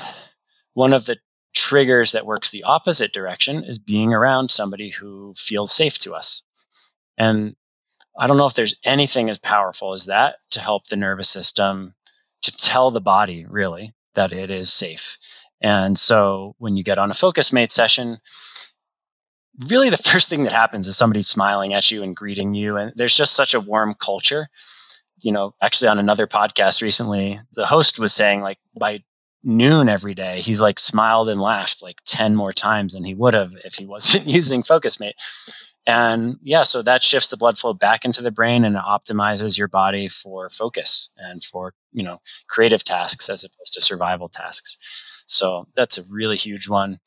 [0.73, 1.17] one of the
[1.55, 6.41] triggers that works the opposite direction is being around somebody who feels safe to us.
[7.17, 7.55] And
[8.17, 11.95] I don't know if there's anything as powerful as that to help the nervous system
[12.43, 15.17] to tell the body really that it is safe.
[15.61, 18.17] And so when you get on a FocusMate session,
[19.67, 22.77] really the first thing that happens is somebody smiling at you and greeting you.
[22.77, 24.47] And there's just such a warm culture.
[25.21, 29.03] You know, actually on another podcast recently, the host was saying like by
[29.43, 33.33] noon every day, he's like smiled and laughed like 10 more times than he would
[33.33, 35.13] have if he wasn't using FocusMate.
[35.85, 39.67] And yeah, so that shifts the blood flow back into the brain and optimizes your
[39.67, 45.23] body for focus and for, you know, creative tasks as opposed to survival tasks.
[45.27, 46.99] So that's a really huge one.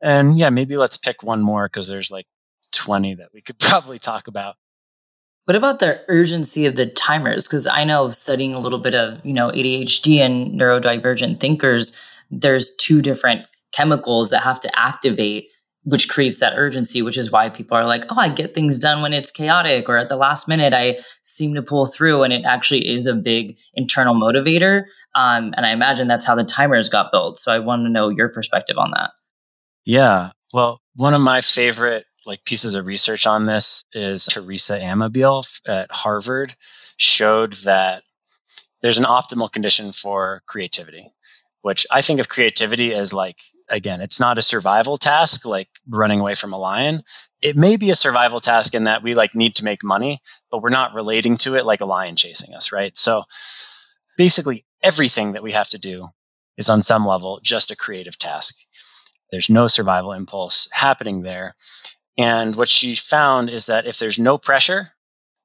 [0.00, 2.26] And yeah, maybe let's pick one more because there's like
[2.72, 4.56] 20 that we could probably talk about.
[5.46, 7.46] What about the urgency of the timers?
[7.46, 11.98] Because I know studying a little bit of, you know, ADHD and neurodivergent thinkers,
[12.30, 15.48] there's two different chemicals that have to activate
[15.86, 19.02] which creates that urgency, which is why people are like, oh, I get things done
[19.02, 22.24] when it's chaotic or at the last minute, I seem to pull through.
[22.24, 24.82] And it actually is a big internal motivator.
[25.14, 27.38] Um, and I imagine that's how the timers got built.
[27.38, 29.12] So I want to know your perspective on that.
[29.84, 30.32] Yeah.
[30.52, 35.92] Well, one of my favorite like pieces of research on this is Teresa Amabile at
[35.92, 36.56] Harvard
[36.96, 38.02] showed that
[38.82, 41.12] there's an optimal condition for creativity,
[41.62, 43.36] which I think of creativity as like
[43.68, 47.02] again, it's not a survival task like running away from a lion.
[47.42, 50.62] It may be a survival task in that we like need to make money, but
[50.62, 52.96] we're not relating to it like a lion chasing us, right?
[52.96, 53.24] So
[54.16, 56.08] basically everything that we have to do
[56.56, 58.56] is on some level just a creative task.
[59.30, 61.54] There's no survival impulse happening there.
[62.16, 64.88] And what she found is that if there's no pressure,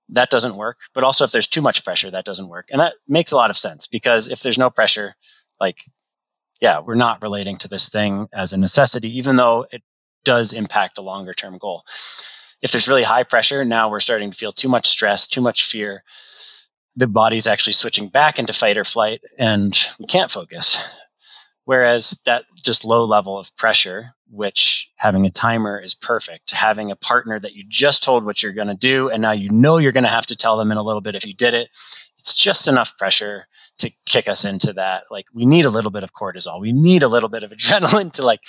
[0.09, 0.77] that doesn't work.
[0.93, 2.67] But also if there's too much pressure, that doesn't work.
[2.71, 5.15] And that makes a lot of sense because if there's no pressure,
[5.59, 5.79] like
[6.61, 9.81] yeah, we're not relating to this thing as a necessity, even though it
[10.23, 11.83] does impact a longer term goal.
[12.61, 15.63] if there's really high pressure, now we're starting to feel too much stress, too much
[15.63, 16.03] fear.
[16.95, 20.77] The body's actually switching back into fight or flight and we can't focus.
[21.65, 26.51] Whereas that just low level of pressure, which having a timer is perfect.
[26.51, 29.49] Having a partner that you just told what you're going to do, and now you
[29.49, 31.53] know you're going to have to tell them in a little bit if you did
[31.53, 31.69] it.
[32.17, 33.45] It's just enough pressure
[33.81, 35.03] to kick us into that.
[35.11, 36.59] Like we need a little bit of cortisol.
[36.59, 38.41] We need a little bit of adrenaline to like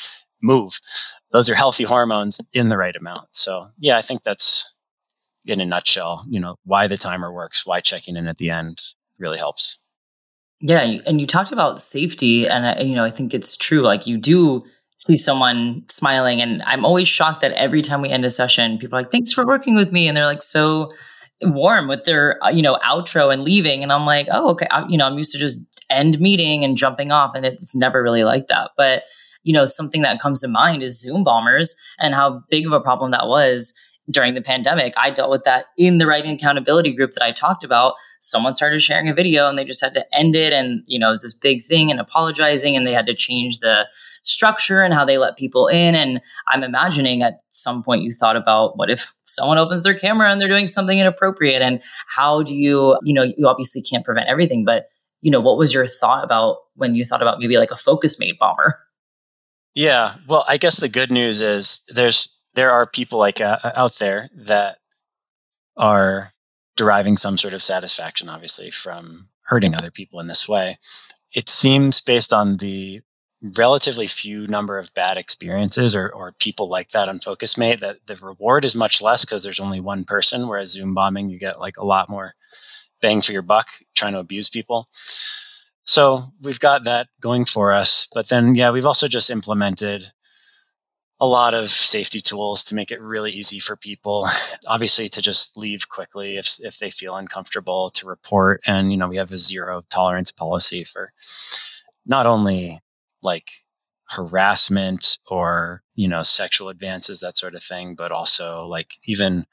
[0.42, 0.78] move.
[1.32, 3.28] Those are healthy hormones in the right amount.
[3.32, 4.66] So yeah, I think that's
[5.44, 8.80] in a nutshell, you know, why the timer works, why checking in at the end
[9.18, 9.78] really helps.
[10.60, 13.80] Yeah, and you talked about safety, and I, you know, I think it's true.
[13.80, 14.62] Like you do
[14.96, 18.96] see someone smiling, and I'm always shocked that every time we end a session, people
[18.96, 20.92] are like, "Thanks for working with me," and they're like so
[21.42, 24.86] warm with their uh, you know outro and leaving, and I'm like, "Oh, okay." I,
[24.88, 25.58] you know, I'm used to just
[25.90, 28.70] end meeting and jumping off, and it's never really like that.
[28.76, 29.04] But
[29.44, 32.80] you know, something that comes to mind is Zoom bombers and how big of a
[32.80, 33.74] problem that was
[34.10, 34.94] during the pandemic.
[34.96, 37.94] I dealt with that in the writing accountability group that I talked about.
[38.20, 40.52] Someone started sharing a video and they just had to end it.
[40.52, 43.60] And, you know, it was this big thing and apologizing and they had to change
[43.60, 43.86] the
[44.22, 45.94] structure and how they let people in.
[45.94, 50.30] And I'm imagining at some point you thought about what if someone opens their camera
[50.30, 54.28] and they're doing something inappropriate and how do you, you know, you obviously can't prevent
[54.28, 54.86] everything, but
[55.20, 58.38] you know, what was your thought about when you thought about maybe like a Focusmate
[58.38, 58.78] bomber?
[59.74, 63.72] Yeah, well, I guess the good news is there's there are people like uh, uh,
[63.74, 64.78] out there that
[65.76, 66.30] are
[66.76, 70.78] deriving some sort of satisfaction, obviously, from hurting other people in this way.
[71.34, 73.00] It seems based on the
[73.42, 78.16] relatively few number of bad experiences or, or people like that on Focusmate that the
[78.16, 81.76] reward is much less because there's only one person, whereas Zoom bombing, you get like
[81.76, 82.34] a lot more
[83.00, 84.88] bang for your buck trying to abuse people.
[85.84, 88.06] So we've got that going for us.
[88.14, 90.12] But then, yeah, we've also just implemented
[91.18, 94.26] a lot of safety tools to make it really easy for people
[94.66, 99.06] obviously to just leave quickly if, if they feel uncomfortable to report and you know
[99.06, 101.12] we have a zero tolerance policy for
[102.04, 102.80] not only
[103.22, 103.48] like
[104.10, 109.46] harassment or you know sexual advances that sort of thing but also like even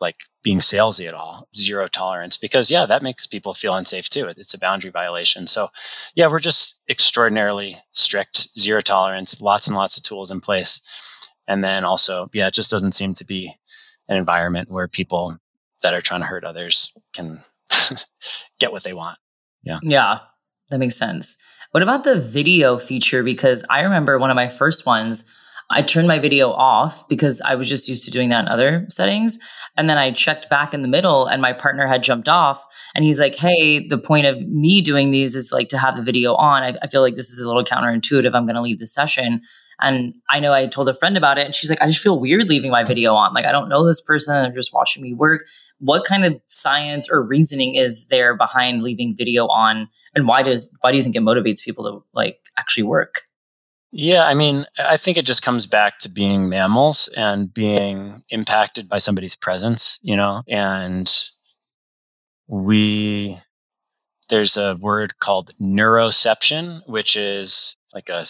[0.00, 4.26] like being salesy at all zero tolerance because yeah that makes people feel unsafe too.
[4.26, 5.46] It's a boundary violation.
[5.46, 5.68] So
[6.14, 10.80] yeah we're just extraordinarily strict zero tolerance lots and lots of tools in place.
[11.48, 13.54] And then also yeah it just doesn't seem to be
[14.08, 15.36] an environment where people
[15.82, 17.40] that are trying to hurt others can
[18.58, 19.18] get what they want.
[19.62, 19.78] Yeah.
[19.82, 20.18] Yeah
[20.70, 21.38] that makes sense
[21.76, 25.30] what about the video feature because i remember one of my first ones
[25.68, 28.86] I turned my video off because I was just used to doing that in other
[28.88, 29.38] settings.
[29.76, 33.04] And then I checked back in the middle and my partner had jumped off and
[33.04, 36.34] he's like, Hey, the point of me doing these is like to have the video
[36.34, 36.62] on.
[36.62, 38.34] I, I feel like this is a little counterintuitive.
[38.34, 39.42] I'm going to leave the session.
[39.80, 42.18] And I know I told a friend about it and she's like, I just feel
[42.18, 43.34] weird leaving my video on.
[43.34, 44.34] Like, I don't know this person.
[44.34, 45.42] They're just watching me work.
[45.78, 49.88] What kind of science or reasoning is there behind leaving video on?
[50.16, 53.22] And why does, why do you think it motivates people to like actually work?
[53.92, 58.88] Yeah, I mean, I think it just comes back to being mammals and being impacted
[58.88, 61.12] by somebody's presence, you know, and
[62.48, 63.38] we,
[64.28, 68.24] there's a word called neuroception, which is like a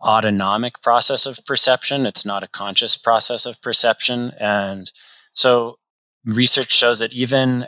[0.00, 2.06] autonomic process of perception.
[2.06, 4.32] It's not a conscious process of perception.
[4.38, 4.90] And
[5.34, 5.78] so
[6.24, 7.66] research shows that even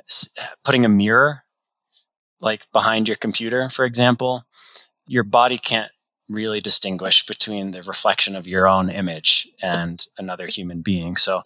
[0.65, 1.43] putting a mirror
[2.41, 4.45] like behind your computer, for example,
[5.07, 5.91] your body can't
[6.29, 11.17] really distinguish between the reflection of your own image and another human being.
[11.17, 11.43] So,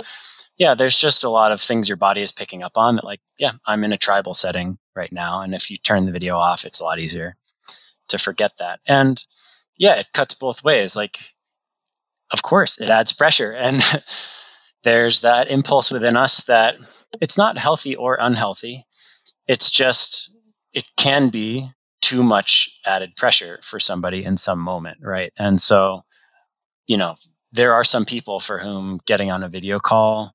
[0.59, 3.21] yeah, there's just a lot of things your body is picking up on that, like,
[3.39, 5.41] yeah, I'm in a tribal setting right now.
[5.41, 7.37] And if you turn the video off, it's a lot easier
[8.09, 8.81] to forget that.
[8.89, 9.23] And
[9.79, 10.97] yeah, it cuts both ways.
[10.97, 11.19] Like,
[12.33, 13.53] of course, it adds pressure.
[13.53, 13.83] And
[14.83, 16.77] there's that impulse within us that
[17.21, 18.85] it's not healthy or unhealthy.
[19.47, 20.32] It's just,
[20.73, 21.69] it can be
[22.01, 25.33] too much added pressure for somebody in some moment, right?
[25.39, 26.03] And so,
[26.87, 27.15] you know,
[27.53, 30.33] there are some people for whom getting on a video call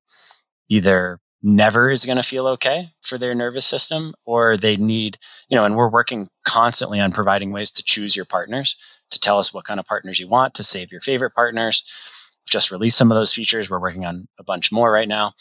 [0.70, 5.18] either never is going to feel okay for their nervous system or they need,
[5.50, 8.76] you know, and we're working constantly on providing ways to choose your partners,
[9.12, 11.84] to tell us what kind of partners you want, to save your favorite partners.
[12.50, 13.70] just released some of those features.
[13.70, 15.34] We're working on a bunch more right now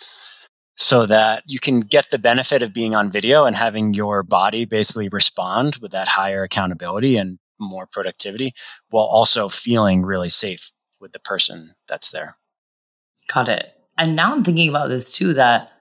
[0.76, 4.64] so that you can get the benefit of being on video and having your body
[4.64, 8.52] basically respond with that higher accountability and more productivity
[8.90, 12.36] while also feeling really safe with the person that's there.
[13.32, 13.72] Got it.
[13.96, 15.72] And now I'm thinking about this too that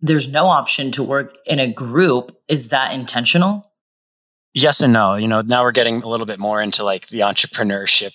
[0.00, 2.38] there's no option to work in a group.
[2.48, 3.72] Is that intentional?
[4.54, 5.16] Yes and no.
[5.16, 8.14] You know, now we're getting a little bit more into like the entrepreneurship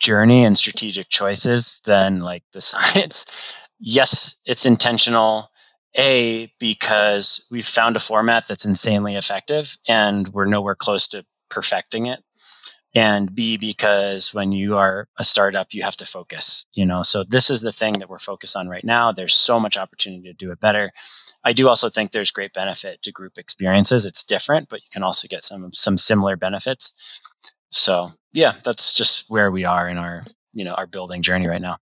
[0.00, 3.26] journey and strategic choices than like the science
[3.82, 5.48] yes, it's intentional.
[5.98, 12.06] A, because we've found a format that's insanely effective and we're nowhere close to perfecting
[12.06, 12.24] it.
[12.94, 17.02] And B, because when you are a startup, you have to focus, you know.
[17.02, 19.12] So this is the thing that we're focused on right now.
[19.12, 20.92] There's so much opportunity to do it better.
[21.44, 24.04] I do also think there's great benefit to group experiences.
[24.06, 27.20] It's different, but you can also get some some similar benefits.
[27.70, 31.62] So yeah, that's just where we are in our, you know, our building journey right
[31.62, 31.78] now.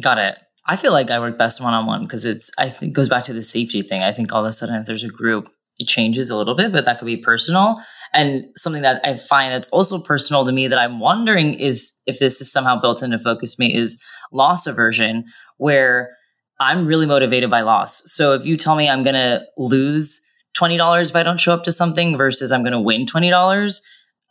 [0.00, 0.38] Got it.
[0.66, 3.24] I feel like I work best one on one because it's I think goes back
[3.24, 4.02] to the safety thing.
[4.02, 5.48] I think all of a sudden if there's a group,
[5.78, 7.78] it changes a little bit, but that could be personal.
[8.12, 12.18] And something that I find that's also personal to me that I'm wondering is if
[12.18, 14.00] this is somehow built into Focusmate is
[14.32, 15.24] loss aversion,
[15.58, 16.16] where
[16.60, 18.02] I'm really motivated by loss.
[18.12, 20.20] So if you tell me I'm gonna lose
[20.56, 23.80] $20 if I don't show up to something versus I'm gonna win $20,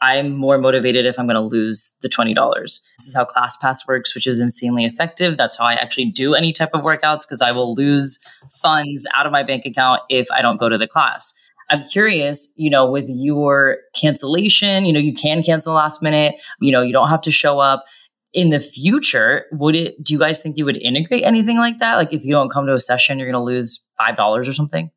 [0.03, 2.35] I'm more motivated if I'm going to lose the $20.
[2.63, 5.37] This is how ClassPass works, which is insanely effective.
[5.37, 8.19] That's how I actually do any type of workouts because I will lose
[8.61, 11.33] funds out of my bank account if I don't go to the class.
[11.69, 16.73] I'm curious, you know, with your cancellation, you know, you can cancel last minute, you
[16.73, 17.85] know, you don't have to show up.
[18.33, 21.95] In the future, would it, do you guys think you would integrate anything like that?
[21.95, 24.91] Like if you don't come to a session, you're going to lose $5 or something?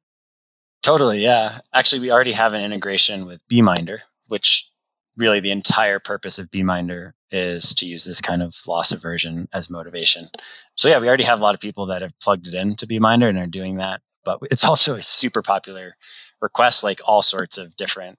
[0.82, 1.22] Totally.
[1.22, 1.58] Yeah.
[1.72, 4.68] Actually, we already have an integration with Beeminder, which
[5.16, 9.70] really the entire purpose of Beeminder is to use this kind of loss aversion as
[9.70, 10.26] motivation.
[10.74, 12.87] So yeah, we already have a lot of people that have plugged it in into
[12.87, 14.00] Beeminder and are doing that.
[14.24, 15.96] But it's also a super popular
[16.40, 18.18] request, like all sorts of different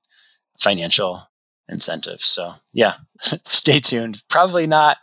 [0.58, 1.22] financial
[1.70, 2.26] incentives.
[2.26, 2.94] So yeah,
[3.44, 4.24] stay tuned.
[4.30, 4.98] Probably not,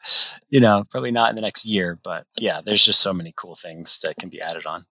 [0.48, 3.54] you know, probably not in the next year, but yeah, there's just so many cool
[3.54, 4.86] things that can be added on.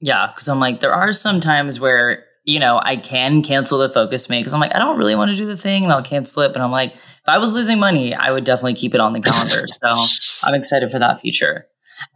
[0.00, 3.88] Yeah, because I'm like, there are some times where you know, I can cancel the
[3.88, 6.42] Focusmate because I'm like, I don't really want to do the thing and I'll cancel
[6.42, 6.52] it.
[6.52, 9.20] But I'm like, if I was losing money, I would definitely keep it on the
[9.20, 9.66] calendar.
[9.68, 11.66] so I'm excited for that future.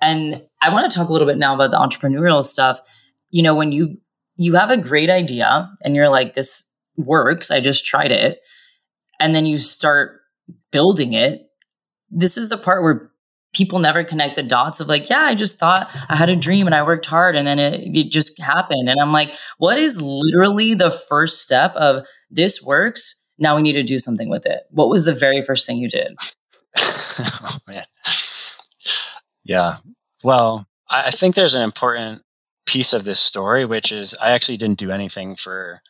[0.03, 2.81] And I want to talk a little bit now about the entrepreneurial stuff.
[3.31, 3.99] You know, when you
[4.37, 8.41] you have a great idea and you're like, this works, I just tried it,
[9.21, 10.21] and then you start
[10.73, 11.43] building it.
[12.11, 13.13] This is the part where
[13.55, 16.67] people never connect the dots of like, yeah, I just thought I had a dream
[16.67, 18.89] and I worked hard and then it, it just happened.
[18.89, 23.25] And I'm like, what is literally the first step of this works?
[23.39, 24.65] Now we need to do something with it.
[24.71, 26.17] What was the very first thing you did?
[26.77, 27.85] oh, man.
[29.45, 29.77] Yeah.
[30.23, 32.23] Well, I think there's an important
[32.67, 35.83] piece of this story, which is I actually didn't do anything for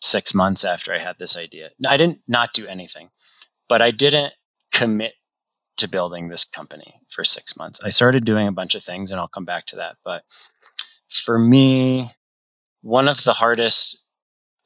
[0.00, 1.70] six months after I had this idea.
[1.86, 3.10] I didn't not do anything,
[3.68, 4.32] but I didn't
[4.72, 5.14] commit
[5.84, 7.80] to building this company for six months.
[7.84, 9.96] I started doing a bunch of things, and I'll come back to that.
[10.04, 10.24] But
[11.08, 12.10] for me,
[12.82, 14.02] one of the hardest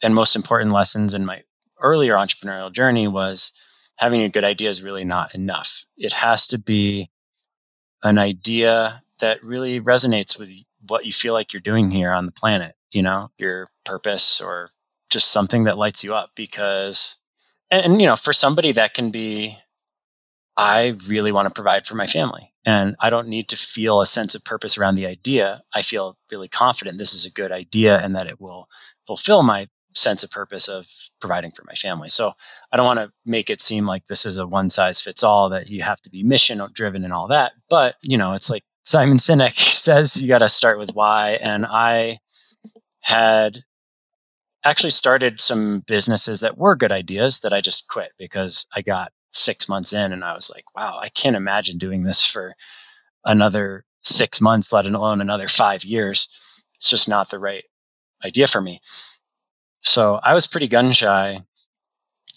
[0.03, 1.43] and most important lessons in my
[1.81, 3.61] earlier entrepreneurial journey was
[3.99, 5.85] having a good idea is really not enough.
[5.97, 7.11] It has to be
[8.03, 10.53] an idea that really resonates with
[10.87, 14.71] what you feel like you're doing here on the planet, you know, your purpose or
[15.11, 17.17] just something that lights you up because
[17.71, 19.57] and, and you know, for somebody that can be
[20.59, 22.53] I really want to provide for my family.
[22.67, 25.63] And I don't need to feel a sense of purpose around the idea.
[25.73, 28.67] I feel really confident this is a good idea and that it will
[29.07, 30.89] fulfill my sense of purpose of
[31.21, 32.09] providing for my family.
[32.09, 32.33] So
[32.73, 35.49] I don't want to make it seem like this is a one size fits all
[35.51, 37.53] that you have to be mission driven and all that.
[37.71, 41.39] But, you know, it's like Simon Sinek says you got to start with why.
[41.41, 42.19] And I
[43.01, 43.61] had
[44.65, 49.13] actually started some businesses that were good ideas that I just quit because I got
[49.33, 52.55] six months in and I was like, wow, I can't imagine doing this for
[53.25, 56.29] another six months, let alone another five years.
[56.77, 57.65] It's just not the right
[58.25, 58.81] idea for me.
[59.81, 61.41] So I was pretty gun shy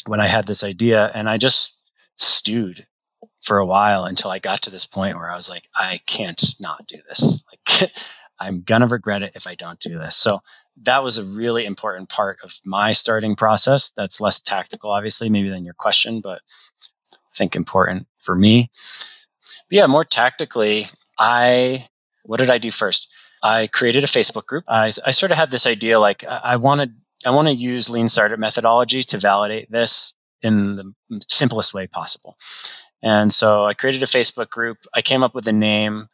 [0.08, 1.80] when I had this idea and I just
[2.18, 2.86] stewed
[3.42, 6.44] for a while until I got to this point where I was like, I can't
[6.60, 7.44] not do this.
[7.52, 7.92] Like,
[8.40, 10.16] I'm going to regret it if I don't do this.
[10.16, 10.40] So
[10.84, 13.92] that was a really important part of my starting process.
[13.92, 16.42] That's less tactical, obviously, maybe than your question, but
[17.14, 18.70] I think important for me.
[19.70, 20.86] But yeah, more tactically,
[21.20, 21.88] I,
[22.24, 23.08] what did I do first?
[23.44, 24.64] I created a Facebook group.
[24.68, 26.96] I, I sort of had this idea like I, I wanted,
[27.26, 30.94] I want to use lean startup methodology to validate this in the
[31.28, 32.36] simplest way possible.
[33.04, 34.78] And so I created a Facebook group.
[34.94, 36.08] I came up with a name.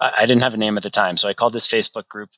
[0.00, 2.30] I didn't have a name at the time, so I called this Facebook group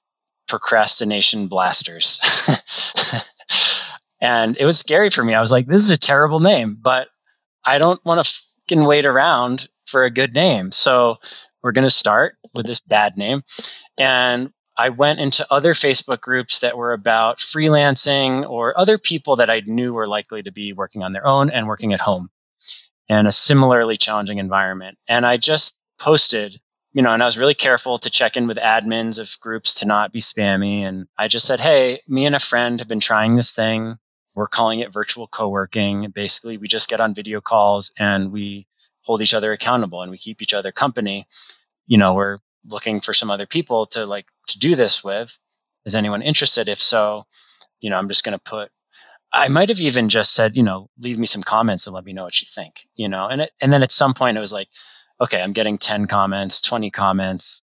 [0.46, 2.20] Procrastination Blasters.
[4.20, 5.34] and it was scary for me.
[5.34, 7.08] I was like, this is a terrible name, but
[7.64, 8.26] I don't want
[8.68, 10.72] to wait around for a good name.
[10.72, 11.18] So
[11.62, 13.42] we're going to start with this bad name.
[13.98, 19.48] And I went into other Facebook groups that were about freelancing or other people that
[19.48, 22.28] I knew were likely to be working on their own and working at home
[23.08, 24.98] in a similarly challenging environment.
[25.08, 26.60] And I just posted
[26.96, 29.84] you know, and I was really careful to check in with admins of groups to
[29.84, 30.78] not be spammy.
[30.78, 33.98] And I just said, Hey, me and a friend have been trying this thing.
[34.34, 36.08] We're calling it virtual co working.
[36.08, 38.66] Basically, we just get on video calls and we
[39.02, 41.26] hold each other accountable and we keep each other company.
[41.86, 45.38] You know, we're looking for some other people to like to do this with.
[45.84, 46.66] Is anyone interested?
[46.66, 47.26] If so,
[47.78, 48.70] you know, I'm just going to put
[49.34, 52.14] I might have even just said, you know, leave me some comments and let me
[52.14, 53.28] know what you think, you know.
[53.28, 54.68] And it, and then at some point it was like,
[55.20, 57.62] okay, I'm getting 10 comments, 20 comments.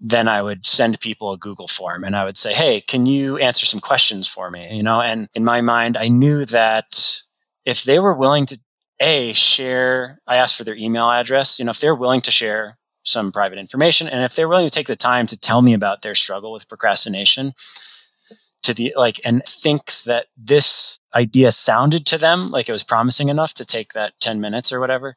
[0.00, 3.36] Then I would send people a Google form and I would say, hey, can you
[3.38, 4.76] answer some questions for me?
[4.76, 7.20] You know, and in my mind, I knew that
[7.64, 8.58] if they were willing to,
[9.00, 12.78] A, share, I asked for their email address, you know, if they're willing to share
[13.02, 16.02] some private information and if they're willing to take the time to tell me about
[16.02, 17.52] their struggle with procrastination,
[18.62, 23.28] to the like and think that this idea sounded to them like it was promising
[23.28, 25.16] enough to take that 10 minutes or whatever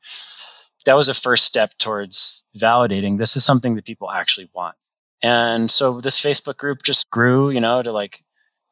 [0.86, 4.76] that was a first step towards validating this is something that people actually want.
[5.24, 8.24] And so this Facebook group just grew, you know, to like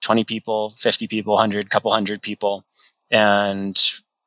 [0.01, 2.65] 20 people, 50 people, 100, couple hundred people.
[3.11, 3.79] And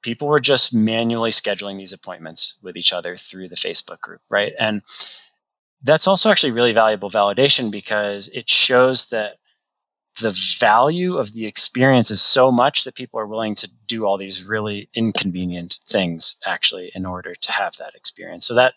[0.02, 4.52] people were just manually scheduling these appointments with each other through the Facebook group, right?
[4.60, 4.82] And
[5.82, 9.36] that's also actually really valuable validation because it shows that
[10.20, 14.18] the value of the experience is so much that people are willing to do all
[14.18, 18.46] these really inconvenient things actually in order to have that experience.
[18.46, 18.74] So that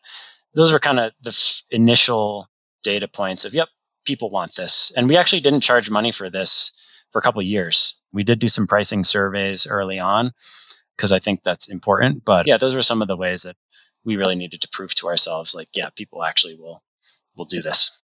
[0.53, 2.47] those were kind of the f- initial
[2.83, 3.67] data points of yep,
[4.05, 4.91] people want this.
[4.95, 6.71] And we actually didn't charge money for this
[7.11, 8.01] for a couple years.
[8.13, 10.31] We did do some pricing surveys early on
[10.95, 13.57] because I think that's important, but yeah, those were some of the ways that
[14.05, 16.81] we really needed to prove to ourselves like yeah, people actually will
[17.35, 18.01] will do this.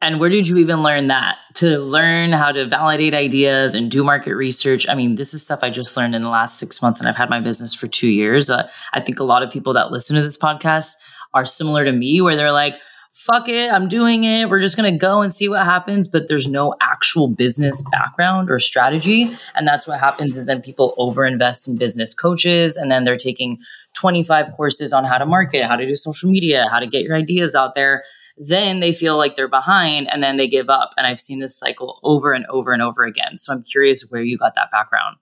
[0.00, 1.38] And where did you even learn that?
[1.54, 4.88] To learn how to validate ideas and do market research.
[4.88, 7.16] I mean, this is stuff I just learned in the last six months, and I've
[7.16, 8.48] had my business for two years.
[8.48, 10.94] Uh, I think a lot of people that listen to this podcast
[11.34, 12.74] are similar to me, where they're like,
[13.12, 14.48] fuck it, I'm doing it.
[14.48, 16.06] We're just going to go and see what happens.
[16.06, 19.28] But there's no actual business background or strategy.
[19.56, 23.58] And that's what happens is then people overinvest in business coaches and then they're taking
[23.94, 27.16] 25 courses on how to market, how to do social media, how to get your
[27.16, 28.04] ideas out there
[28.38, 30.90] then they feel like they're behind and then they give up.
[30.96, 33.36] And I've seen this cycle over and over and over again.
[33.36, 35.16] So I'm curious where you got that background.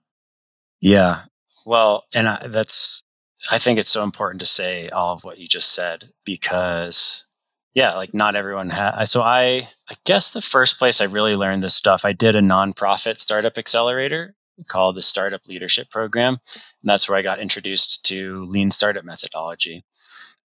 [0.79, 1.21] Yeah.
[1.65, 2.51] Well, and I, mm-hmm.
[2.51, 3.03] that's,
[3.51, 7.25] I think it's so important to say all of what you just said because,
[7.73, 9.11] yeah, like not everyone has.
[9.11, 12.41] So I, I guess the first place I really learned this stuff, I did a
[12.41, 14.35] nonprofit startup accelerator
[14.67, 16.33] called the Startup Leadership Program.
[16.33, 19.85] And that's where I got introduced to lean startup methodology.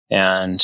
[0.09, 0.61] And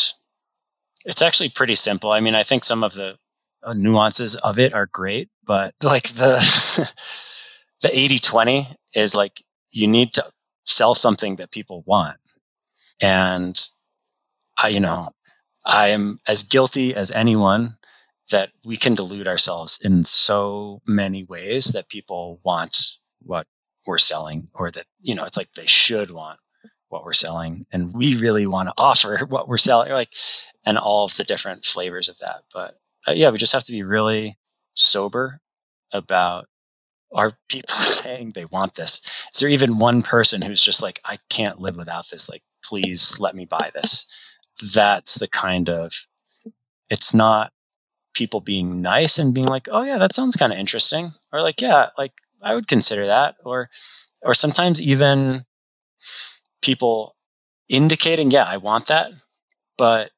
[1.07, 2.11] it's actually pretty simple.
[2.11, 3.17] I mean, I think some of the
[3.63, 6.35] uh, nuances of it are great, but like the
[7.81, 9.41] the 80-20 is like
[9.71, 10.25] you need to
[10.65, 12.17] sell something that people want.
[13.01, 13.57] And
[14.61, 15.09] I, you know,
[15.65, 17.77] I am as guilty as anyone
[18.31, 23.47] that we can delude ourselves in so many ways that people want what
[23.85, 26.39] we're selling or that, you know, it's like they should want
[26.89, 30.11] what we're selling and we really want to offer what we're selling like
[30.67, 33.71] and all of the different flavors of that but uh, yeah we just have to
[33.71, 34.35] be really
[34.73, 35.39] sober
[35.91, 36.47] about
[37.13, 39.01] are people saying they want this
[39.33, 43.19] is there even one person who's just like i can't live without this like please
[43.19, 44.05] let me buy this
[44.73, 46.05] that's the kind of
[46.89, 47.51] it's not
[48.13, 51.61] people being nice and being like oh yeah that sounds kind of interesting or like
[51.61, 53.69] yeah like i would consider that or
[54.25, 55.45] or sometimes even
[56.61, 57.15] people
[57.69, 59.09] indicating, yeah, I want that.
[59.77, 60.11] But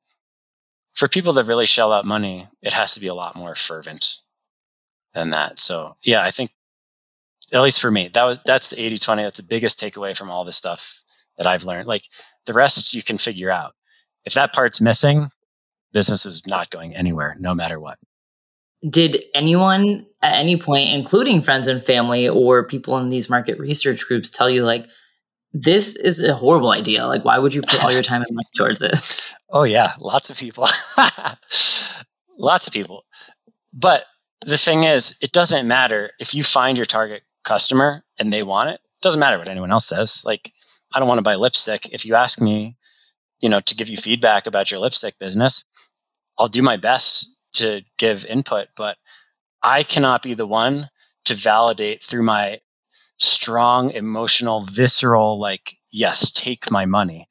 [1.00, 4.18] for people that really shell out money, it has to be a lot more fervent
[5.14, 5.58] than that.
[5.58, 6.52] So yeah, I think
[7.54, 9.22] at least for me, that was that's the 80-20.
[9.22, 11.02] That's the biggest takeaway from all this stuff
[11.38, 11.88] that I've learned.
[11.88, 12.04] Like
[12.46, 13.76] the rest you can figure out.
[14.26, 15.32] If that part's missing,
[15.94, 17.98] business is not going anywhere, no matter what.
[18.88, 24.06] Did anyone at any point, including friends and family or people in these market research
[24.06, 24.86] groups, tell you like,
[25.54, 27.06] this is a horrible idea.
[27.06, 29.34] Like, why would you put all your time and money towards this?
[29.50, 29.94] Oh, yeah.
[30.00, 30.68] Lots of people.
[32.38, 33.06] lots of people.
[33.74, 34.06] But
[34.46, 38.70] the thing is, it doesn't matter if you find your target customer and they want
[38.70, 38.76] it.
[38.76, 40.24] It doesn't matter what anyone else says.
[40.26, 40.52] Like,
[40.94, 41.92] I don't want to buy lipstick.
[41.92, 42.78] If you ask me,
[43.42, 45.64] you know, to give you feedback about your lipstick business,
[46.38, 48.98] I'll do my best to give input, but
[49.62, 50.90] I cannot be the one
[51.26, 52.60] to validate through my
[53.20, 57.28] strong, emotional, visceral, like, yes, take my money.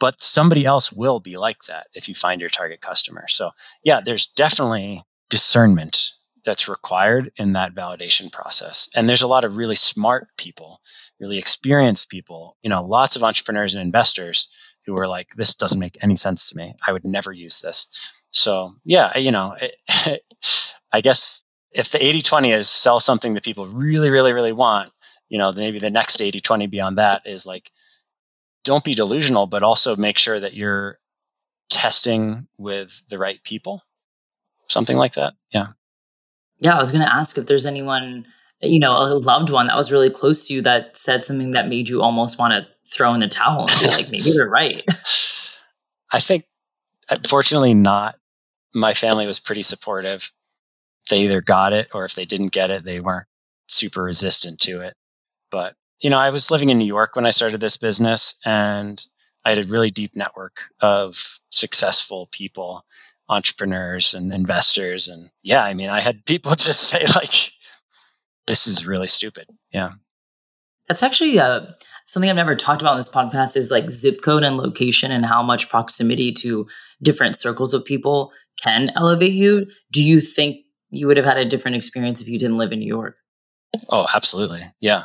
[0.00, 3.26] But somebody else will be like that if you find your target customer.
[3.28, 3.50] So,
[3.82, 6.12] yeah, there's definitely discernment
[6.44, 8.88] that's required in that validation process.
[8.94, 10.80] And there's a lot of really smart people,
[11.20, 14.48] really experienced people, you know, lots of entrepreneurs and investors
[14.86, 16.74] who are like, this doesn't make any sense to me.
[16.86, 17.88] I would never use this.
[18.30, 20.22] So, yeah, you know, it,
[20.92, 24.90] I guess if the 80 20 is sell something that people really, really, really want,
[25.28, 27.70] you know, maybe the next 80 20 beyond that is like,
[28.64, 30.98] don't be delusional, but also make sure that you're
[31.70, 33.82] testing with the right people.
[34.66, 35.34] Something like that.
[35.52, 35.68] Yeah.
[36.58, 36.76] Yeah.
[36.76, 38.26] I was going to ask if there's anyone,
[38.60, 41.68] you know, a loved one that was really close to you that said something that
[41.68, 44.82] made you almost want to throw in the towel and be like, maybe they're right.
[46.12, 46.44] I think,
[47.10, 48.16] uh, fortunately, not.
[48.74, 50.30] My family was pretty supportive.
[51.08, 53.26] They either got it or if they didn't get it, they weren't
[53.66, 54.94] super resistant to it.
[55.50, 59.04] But, you know, I was living in New York when I started this business and
[59.44, 62.84] I had a really deep network of successful people,
[63.28, 65.08] entrepreneurs and investors.
[65.08, 67.52] And yeah, I mean, I had people just say, like,
[68.46, 69.48] this is really stupid.
[69.72, 69.92] Yeah.
[70.88, 71.66] That's actually uh,
[72.06, 75.26] something I've never talked about in this podcast is like zip code and location and
[75.26, 76.66] how much proximity to
[77.02, 78.32] different circles of people
[78.62, 79.66] can elevate you.
[79.92, 82.78] Do you think you would have had a different experience if you didn't live in
[82.78, 83.16] New York?
[83.90, 84.62] Oh, absolutely.
[84.80, 85.04] Yeah.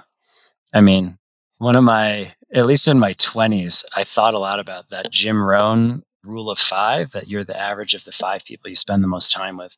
[0.74, 1.18] I mean,
[1.60, 5.42] one of my, at least in my 20s, I thought a lot about that Jim
[5.42, 9.08] Rohn rule of five that you're the average of the five people you spend the
[9.08, 9.76] most time with.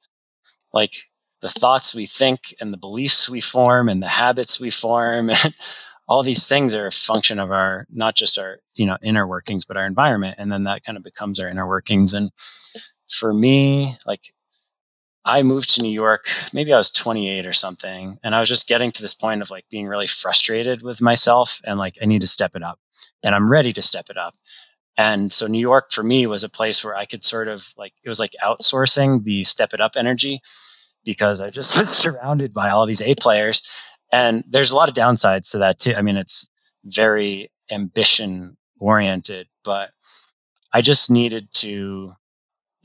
[0.73, 0.93] Like
[1.41, 5.53] the thoughts we think and the beliefs we form and the habits we form and
[6.07, 9.65] all these things are a function of our not just our you know inner workings
[9.65, 12.31] but our environment and then that kind of becomes our inner workings and
[13.09, 14.33] for me like
[15.25, 18.17] I moved to New York, maybe I was 28 or something.
[18.23, 21.59] And I was just getting to this point of like being really frustrated with myself
[21.65, 22.79] and like, I need to step it up
[23.23, 24.35] and I'm ready to step it up.
[24.97, 27.93] And so New York for me was a place where I could sort of like,
[28.03, 30.41] it was like outsourcing the step it up energy
[31.03, 33.63] because I just was surrounded by all these A players.
[34.11, 35.95] And there's a lot of downsides to that too.
[35.97, 36.47] I mean, it's
[36.83, 39.89] very ambition oriented, but
[40.71, 42.13] I just needed to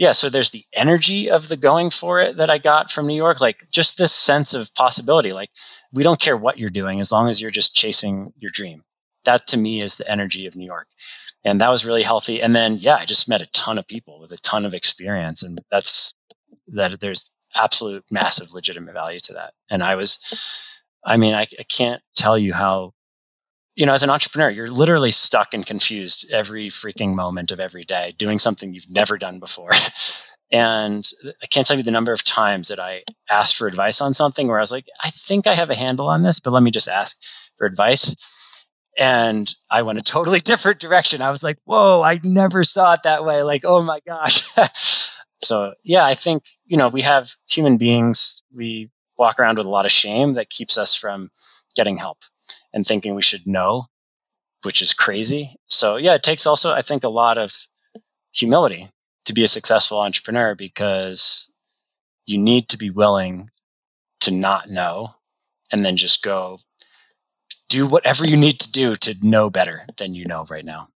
[0.01, 3.15] yeah, so there's the energy of the going for it that I got from New
[3.15, 5.31] York, like just this sense of possibility.
[5.31, 5.51] Like
[5.93, 8.85] we don't care what you're doing as long as you're just chasing your dream.
[9.27, 10.89] That to me is the energy of New York.
[11.45, 12.41] And that was really healthy.
[12.41, 15.43] And then yeah, I just met a ton of people with a ton of experience
[15.43, 16.15] and that's
[16.69, 19.53] that there's absolute massive legitimate value to that.
[19.69, 20.19] And I was
[21.05, 22.95] I mean, I, I can't tell you how
[23.81, 27.83] you know, as an entrepreneur, you're literally stuck and confused every freaking moment of every
[27.83, 29.71] day doing something you've never done before.
[30.53, 31.09] and
[31.43, 34.49] I can't tell you the number of times that I asked for advice on something
[34.49, 36.71] where I was like, I think I have a handle on this, but let me
[36.71, 37.17] just ask
[37.57, 38.15] for advice.
[38.99, 41.23] And I went a totally different direction.
[41.23, 43.43] I was like, whoa, I never saw it that way.
[43.43, 44.45] Like, oh my gosh.
[45.43, 49.71] so, yeah, I think, you know, we have human beings, we walk around with a
[49.71, 51.31] lot of shame that keeps us from
[51.75, 52.19] getting help
[52.73, 53.87] and thinking we should know,
[54.63, 55.55] which is crazy.
[55.69, 57.67] So yeah, it takes also, I think, a lot of
[58.33, 58.89] humility
[59.25, 61.53] to be a successful entrepreneur because
[62.27, 63.51] you need to be willing
[64.21, 65.15] to not know
[65.73, 66.59] and then just go
[67.69, 70.89] do whatever you need to do to know better than you know right now.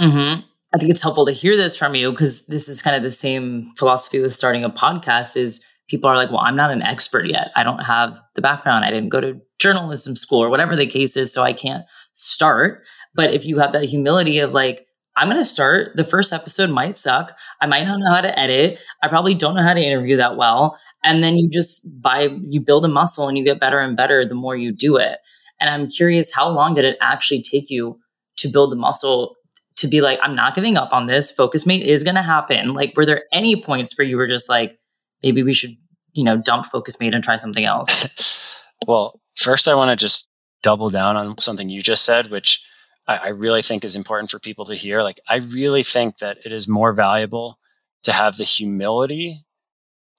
[0.00, 0.40] Mm-hmm.
[0.74, 3.12] I think it's helpful to hear this from you because this is kind of the
[3.12, 7.26] same philosophy with starting a podcast is people are like, well, I'm not an expert
[7.26, 7.52] yet.
[7.54, 8.84] I don't have the background.
[8.84, 11.32] I didn't go to journalism school or whatever the case is.
[11.32, 12.84] So I can't start.
[13.14, 14.86] But if you have that humility of like,
[15.16, 17.32] I'm going to start, the first episode might suck.
[17.60, 18.78] I might not know how to edit.
[19.02, 20.78] I probably don't know how to interview that well.
[21.04, 24.26] And then you just buy, you build a muscle and you get better and better
[24.26, 25.18] the more you do it.
[25.60, 27.98] And I'm curious, how long did it actually take you
[28.38, 29.36] to build the muscle
[29.76, 31.34] to be like, I'm not giving up on this.
[31.34, 32.74] Focusmate is going to happen.
[32.74, 34.78] Like, were there any points where you were just like,
[35.22, 35.76] maybe we should,
[36.12, 38.62] you know, dump Focusmate and try something else?
[38.86, 40.28] well, first, I want to just
[40.62, 42.64] double down on something you just said, which
[43.06, 45.02] I, I really think is important for people to hear.
[45.02, 47.58] Like, I really think that it is more valuable
[48.04, 49.44] to have the humility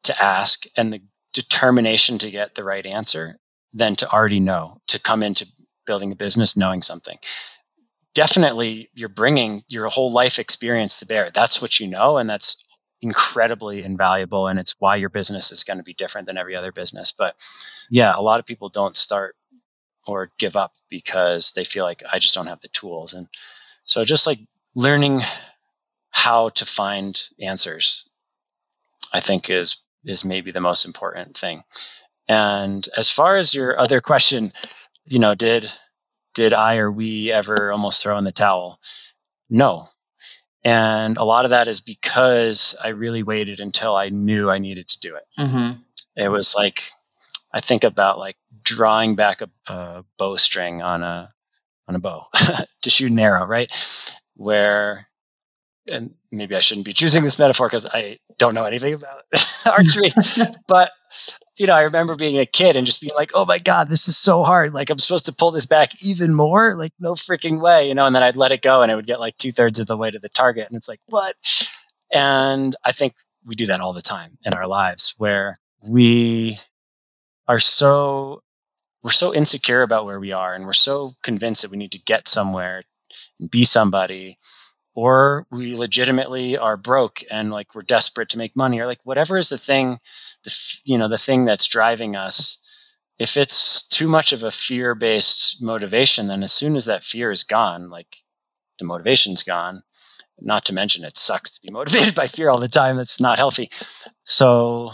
[0.03, 1.01] to ask and the
[1.33, 3.37] determination to get the right answer
[3.73, 5.47] than to already know, to come into
[5.85, 7.17] building a business knowing something.
[8.13, 11.29] Definitely, you're bringing your whole life experience to bear.
[11.33, 12.64] That's what you know, and that's
[13.05, 16.71] incredibly invaluable and it's why your business is going to be different than every other
[16.71, 17.35] business but
[17.89, 19.35] yeah a lot of people don't start
[20.07, 23.27] or give up because they feel like i just don't have the tools and
[23.85, 24.39] so just like
[24.75, 25.21] learning
[26.11, 28.09] how to find answers
[29.13, 31.63] i think is is maybe the most important thing.
[32.27, 34.51] And as far as your other question
[35.07, 35.71] you know did
[36.33, 38.79] did i or we ever almost throw in the towel?
[39.49, 39.87] No
[40.65, 44.87] and a lot of that is because I really waited until I knew I needed
[44.87, 45.23] to do it.
[45.39, 45.79] Mm-hmm.
[46.15, 46.89] It was like,
[47.53, 51.29] I think about like drawing back a, a bowstring on a,
[51.87, 52.25] on a bow
[52.81, 53.71] to shoot an arrow, right?
[54.35, 55.07] Where
[55.87, 59.21] and maybe I shouldn't be choosing this metaphor because I don't know anything about
[59.65, 60.11] archery,
[60.67, 60.89] but
[61.57, 64.07] you know, I remember being a kid and just being like, "Oh my god, this
[64.07, 64.73] is so hard!
[64.73, 66.75] Like I'm supposed to pull this back even more?
[66.75, 69.07] Like no freaking way!" You know, and then I'd let it go, and it would
[69.07, 71.35] get like two thirds of the way to the target, and it's like, what?
[72.13, 76.57] And I think we do that all the time in our lives, where we
[77.47, 78.41] are so
[79.03, 81.99] we're so insecure about where we are, and we're so convinced that we need to
[81.99, 82.83] get somewhere
[83.39, 84.37] and be somebody
[84.95, 89.37] or we legitimately are broke and like we're desperate to make money or like whatever
[89.37, 89.99] is the thing
[90.43, 95.61] the you know the thing that's driving us if it's too much of a fear-based
[95.61, 98.17] motivation then as soon as that fear is gone like
[98.79, 99.83] the motivation's gone
[100.41, 103.37] not to mention it sucks to be motivated by fear all the time that's not
[103.37, 103.69] healthy.
[104.23, 104.91] So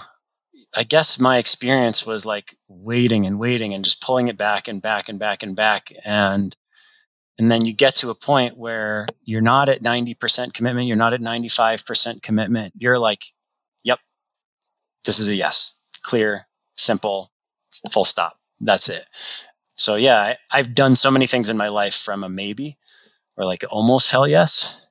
[0.76, 4.82] i guess my experience was like waiting and waiting and just pulling it back and
[4.82, 6.56] back and back and back and
[7.42, 11.14] and then you get to a point where you're not at 90% commitment, you're not
[11.14, 12.72] at 95% commitment.
[12.78, 13.24] You're like,
[13.84, 13.98] yep,
[15.06, 15.84] this is a yes.
[16.04, 16.46] Clear,
[16.78, 17.32] simple,
[17.92, 18.38] full stop.
[18.60, 19.06] That's it.
[19.74, 22.78] So, yeah, I, have done so many things in my life from a maybe
[23.36, 24.88] or like almost hell yes.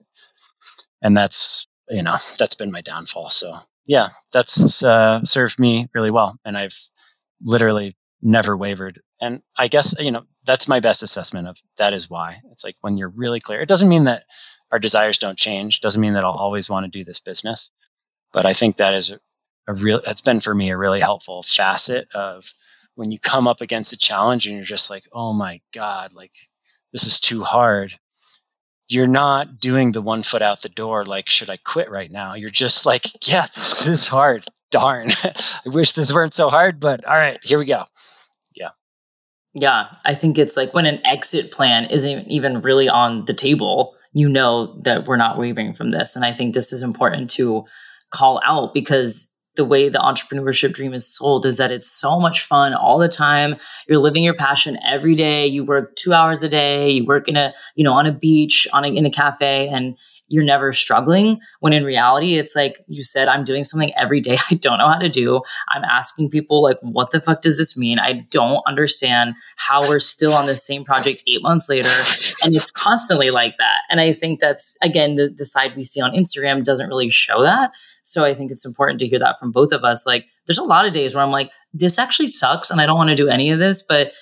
[1.00, 3.28] And that's, you know, that's been my downfall.
[3.28, 6.36] So, yeah, that's uh, served me really well.
[6.44, 6.76] And I've
[7.42, 9.00] literally never wavered.
[9.20, 12.40] And I guess, you know, that's my best assessment of that is why.
[12.50, 13.60] It's like when you're really clear.
[13.60, 14.24] It doesn't mean that
[14.72, 15.80] our desires don't change.
[15.80, 17.70] Doesn't mean that I'll always want to do this business.
[18.32, 19.20] But I think that is a,
[19.66, 22.52] a real that's been for me a really helpful facet of
[22.94, 26.32] when you come up against a challenge and you're just like, "Oh my god, like
[26.92, 27.94] this is too hard."
[28.88, 32.34] You're not doing the one foot out the door like, "Should I quit right now?"
[32.34, 34.44] You're just like, "Yeah, this is hard.
[34.70, 35.08] Darn.
[35.24, 35.32] I
[35.66, 37.84] wish this weren't so hard, but all right, here we go."
[38.56, 38.70] Yeah,
[39.54, 39.86] Yeah.
[40.04, 44.28] I think it's like when an exit plan isn't even really on the table, you
[44.28, 46.16] know that we're not wavering from this.
[46.16, 47.64] And I think this is important to
[48.10, 52.42] call out because the way the entrepreneurship dream is sold is that it's so much
[52.42, 53.56] fun all the time.
[53.88, 55.46] You're living your passion every day.
[55.46, 56.90] You work two hours a day.
[56.90, 59.96] You work in a, you know, on a beach, on a, in a cafe, and
[60.30, 64.38] you're never struggling when in reality it's like you said i'm doing something every day
[64.50, 65.42] i don't know how to do.
[65.68, 67.98] I'm asking people like what the fuck does this mean?
[67.98, 71.90] I don't understand how we're still on the same project eight months later
[72.44, 73.82] and it's constantly like that.
[73.90, 77.42] And i think that's again the, the side we see on instagram doesn't really show
[77.42, 77.72] that.
[78.02, 80.06] So i think it's important to hear that from both of us.
[80.06, 82.96] Like there's a lot of days where i'm like this actually sucks and i don't
[82.96, 84.12] want to do any of this but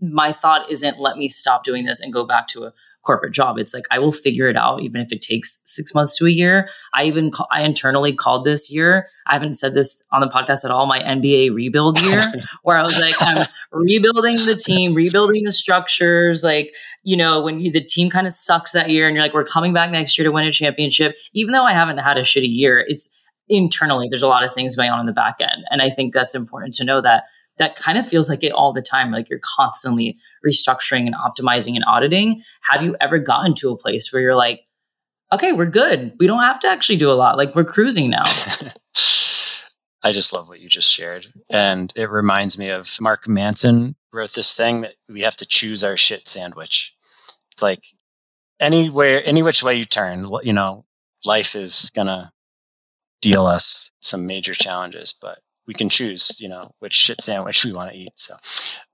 [0.00, 3.58] my thought isn't let me stop doing this and go back to a corporate job.
[3.58, 6.30] It's like I will figure it out even if it takes 6 months to a
[6.30, 6.68] year.
[6.94, 9.08] I even call, I internally called this year.
[9.26, 12.22] I haven't said this on the podcast at all my NBA rebuild year
[12.62, 17.60] where I was like I'm rebuilding the team, rebuilding the structures like you know when
[17.60, 20.18] you, the team kind of sucks that year and you're like we're coming back next
[20.18, 22.84] year to win a championship even though I haven't had a shitty year.
[22.86, 23.14] It's
[23.48, 26.12] internally there's a lot of things going on in the back end and I think
[26.12, 27.24] that's important to know that
[27.58, 29.10] that kind of feels like it all the time.
[29.10, 32.42] Like you're constantly restructuring and optimizing and auditing.
[32.70, 34.62] Have you ever gotten to a place where you're like,
[35.32, 36.14] okay, we're good.
[36.18, 37.36] We don't have to actually do a lot.
[37.36, 38.22] Like we're cruising now.
[40.02, 41.28] I just love what you just shared.
[41.50, 45.84] And it reminds me of Mark Manson wrote this thing that we have to choose
[45.84, 46.94] our shit sandwich.
[47.52, 47.84] It's like
[48.58, 50.86] anywhere, any which way you turn, you know,
[51.26, 52.32] life is going to
[53.20, 57.72] deal us some major challenges, but we can choose, you know, which shit sandwich we
[57.72, 58.12] want to eat.
[58.16, 58.34] So,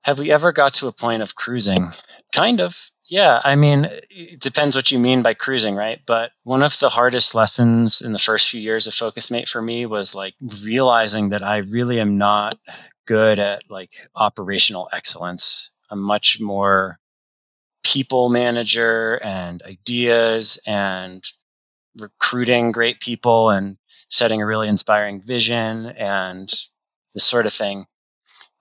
[0.04, 1.88] have we ever got to a point of cruising?
[2.34, 2.90] Kind of.
[3.08, 6.00] Yeah, I mean, it depends what you mean by cruising, right?
[6.06, 9.86] But one of the hardest lessons in the first few years of FocusMate for me
[9.86, 12.58] was like realizing that I really am not
[13.06, 15.70] good at like operational excellence.
[15.88, 16.98] I'm much more
[17.84, 21.24] people manager and ideas and
[21.98, 26.48] recruiting great people and setting a really inspiring vision and
[27.14, 27.86] this sort of thing.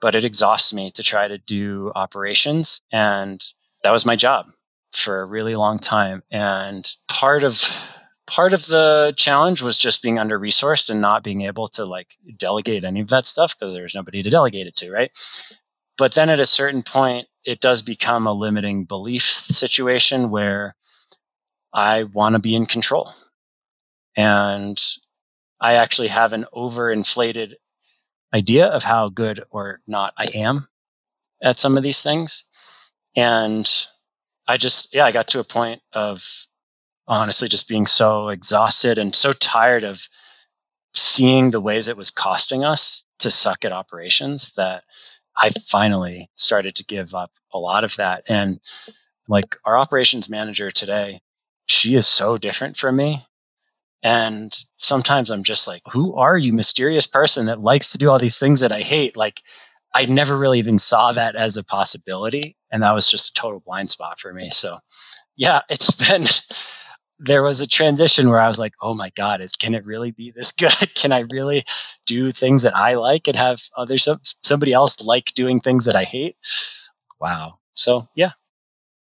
[0.01, 2.81] But it exhausts me to try to do operations.
[2.91, 3.43] And
[3.83, 4.47] that was my job
[4.91, 6.23] for a really long time.
[6.31, 7.91] And part of
[8.27, 12.15] part of the challenge was just being under resourced and not being able to like
[12.37, 15.11] delegate any of that stuff because there was nobody to delegate it to, right?
[15.97, 20.75] But then at a certain point, it does become a limiting belief situation where
[21.73, 23.11] I want to be in control.
[24.17, 24.81] And
[25.59, 27.55] I actually have an overinflated
[28.33, 30.67] idea of how good or not I am
[31.41, 32.43] at some of these things.
[33.15, 33.69] And
[34.47, 36.47] I just, yeah, I got to a point of
[37.07, 40.07] honestly just being so exhausted and so tired of
[40.93, 44.83] seeing the ways it was costing us to suck at operations that
[45.37, 48.23] I finally started to give up a lot of that.
[48.29, 48.59] And
[49.27, 51.19] like our operations manager today,
[51.67, 53.25] she is so different from me
[54.05, 58.19] And sometimes I'm just like, who are you, mysterious person that likes to do all
[58.19, 59.17] these things that I hate?
[59.17, 59.41] Like,
[59.95, 62.55] I never really even saw that as a possibility.
[62.69, 64.51] And that was just a total blind spot for me.
[64.51, 64.77] So,
[65.35, 66.25] yeah, it's been,
[67.17, 70.11] there was a transition where I was like, oh my God, is, can it really
[70.11, 70.93] be this good?
[70.93, 71.63] Can I really
[72.05, 76.03] do things that I like and have other, somebody else like doing things that I
[76.03, 76.35] hate?
[77.19, 77.55] Wow.
[77.73, 78.33] So, yeah,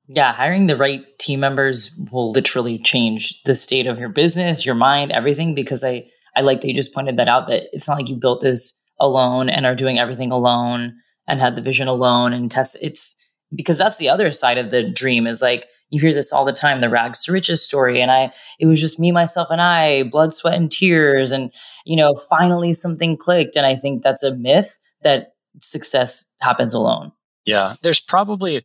[0.09, 4.75] yeah, hiring the right team members will literally change the state of your business, your
[4.75, 5.55] mind, everything.
[5.55, 8.17] Because I, I like that you just pointed that out that it's not like you
[8.17, 10.95] built this alone and are doing everything alone
[11.27, 12.77] and had the vision alone and test.
[12.81, 13.17] It's
[13.55, 16.53] because that's the other side of the dream is like you hear this all the
[16.53, 18.01] time, the rags to riches story.
[18.01, 21.33] And I, it was just me, myself, and I, blood, sweat, and tears.
[21.33, 21.53] And,
[21.85, 23.57] you know, finally something clicked.
[23.57, 27.13] And I think that's a myth that success happens alone.
[27.45, 27.75] Yeah.
[27.83, 28.63] There's probably a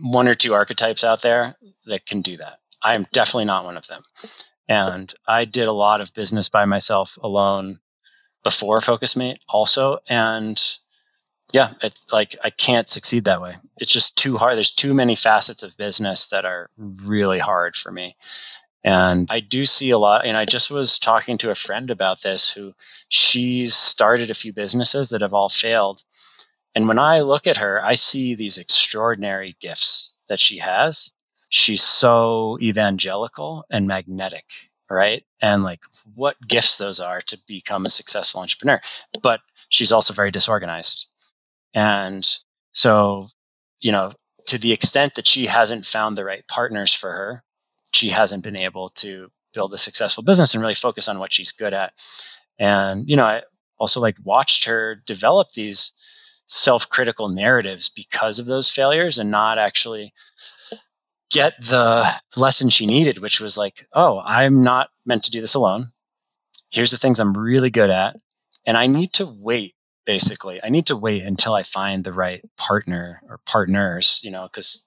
[0.00, 2.58] one or two archetypes out there that can do that.
[2.84, 4.02] I am definitely not one of them.
[4.68, 7.78] And I did a lot of business by myself alone
[8.42, 9.98] before FocusMate also.
[10.08, 10.60] And
[11.52, 13.56] yeah, it's like I can't succeed that way.
[13.78, 14.56] It's just too hard.
[14.56, 18.16] There's too many facets of business that are really hard for me.
[18.84, 20.24] And I do see a lot.
[20.24, 22.72] And I just was talking to a friend about this who
[23.08, 26.02] she's started a few businesses that have all failed.
[26.74, 31.12] And when I look at her, I see these extraordinary gifts that she has.
[31.50, 35.24] She's so evangelical and magnetic, right?
[35.42, 35.80] And like
[36.14, 38.80] what gifts those are to become a successful entrepreneur.
[39.22, 41.08] But she's also very disorganized.
[41.74, 42.26] And
[42.72, 43.26] so,
[43.80, 44.12] you know,
[44.46, 47.42] to the extent that she hasn't found the right partners for her,
[47.94, 51.52] she hasn't been able to build a successful business and really focus on what she's
[51.52, 51.92] good at.
[52.58, 53.42] And, you know, I
[53.78, 55.92] also like watched her develop these
[56.52, 60.12] self-critical narratives because of those failures and not actually
[61.30, 65.54] get the lesson she needed which was like oh i'm not meant to do this
[65.54, 65.86] alone.
[66.70, 68.16] Here's the things i'm really good at
[68.66, 69.74] and i need to wait
[70.04, 70.58] basically.
[70.64, 74.84] I need to wait until i find the right partner or partners you know because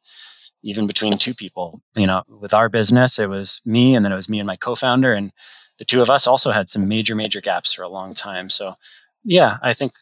[0.62, 4.16] even between two people you know with our business it was me and then it
[4.16, 5.32] was me and my co-founder and
[5.80, 8.50] the two of us also had some major major gaps for a long time.
[8.52, 8.74] So
[9.24, 9.94] yeah i think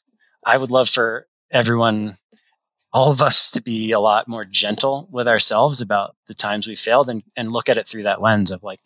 [0.45, 2.14] i would love for everyone,
[2.91, 6.76] all of us to be a lot more gentle with ourselves about the times we
[6.76, 8.82] failed and, and look at it through that lens of like,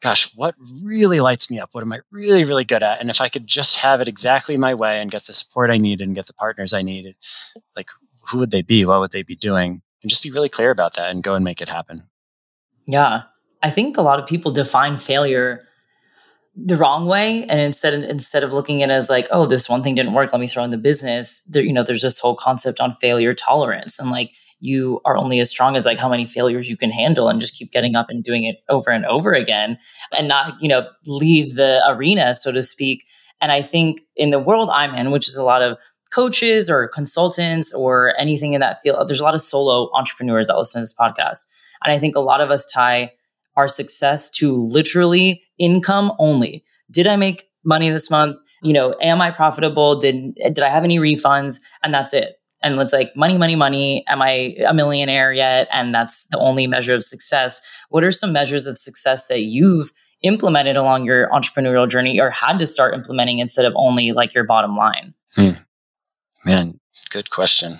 [0.00, 1.70] gosh, what really lights me up?
[1.72, 3.00] What am I really, really good at?
[3.00, 5.76] And if I could just have it exactly my way and get the support I
[5.76, 7.16] needed and get the partners I needed,
[7.76, 7.90] like
[8.30, 8.84] who would they be?
[8.84, 9.82] What would they be doing?
[10.02, 12.02] And just be really clear about that and go and make it happen.
[12.86, 13.22] Yeah.
[13.62, 15.68] I think a lot of people define failure
[16.54, 19.82] the wrong way and instead instead of looking at it as like oh this one
[19.82, 22.36] thing didn't work let me throw in the business there you know there's this whole
[22.36, 26.26] concept on failure tolerance and like you are only as strong as like how many
[26.26, 29.32] failures you can handle and just keep getting up and doing it over and over
[29.32, 29.78] again
[30.12, 33.04] and not you know leave the arena so to speak.
[33.40, 35.78] And i think in the world i'm in which is a lot of
[36.12, 40.58] coaches or consultants or anything in that field there's a lot of solo entrepreneurs that
[40.58, 41.46] listen to this podcast.
[41.82, 43.12] And i think a lot of us tie
[43.56, 46.64] our success to literally income only.
[46.90, 48.36] Did I make money this month?
[48.62, 49.98] You know, am I profitable?
[49.98, 51.60] Did did I have any refunds?
[51.82, 52.36] And that's it.
[52.62, 54.04] And it's like money, money, money.
[54.06, 55.68] Am I a millionaire yet?
[55.72, 57.60] And that's the only measure of success.
[57.88, 59.92] What are some measures of success that you've
[60.22, 64.44] implemented along your entrepreneurial journey or had to start implementing instead of only like your
[64.44, 65.14] bottom line?
[65.34, 65.50] Hmm.
[66.44, 67.74] Man, good question.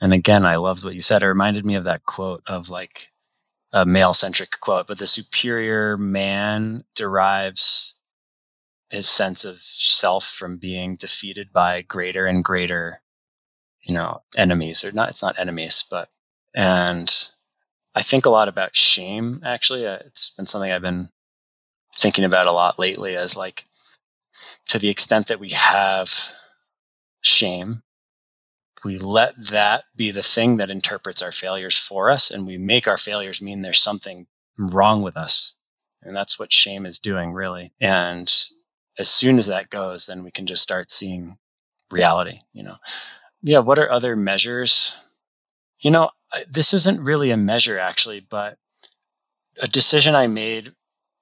[0.00, 1.22] And again, I loved what you said.
[1.22, 3.10] It reminded me of that quote of like,
[3.76, 7.94] a male centric quote, but the superior man derives
[8.88, 13.02] his sense of self from being defeated by greater and greater,
[13.82, 16.08] you know, enemies or not, it's not enemies, but,
[16.54, 17.28] and
[17.94, 19.86] I think a lot about shame actually.
[19.86, 21.10] Uh, it's been something I've been
[21.94, 23.64] thinking about a lot lately as like,
[24.68, 26.30] to the extent that we have
[27.20, 27.82] shame
[28.84, 32.86] we let that be the thing that interprets our failures for us and we make
[32.86, 34.26] our failures mean there's something
[34.58, 35.54] wrong with us.
[36.02, 37.72] And that's what shame is doing, really.
[37.80, 38.32] And
[38.98, 41.38] as soon as that goes, then we can just start seeing
[41.90, 42.76] reality, you know.
[43.42, 44.94] Yeah, what are other measures?
[45.80, 46.10] You know,
[46.48, 48.58] this isn't really a measure actually, but
[49.60, 50.72] a decision I made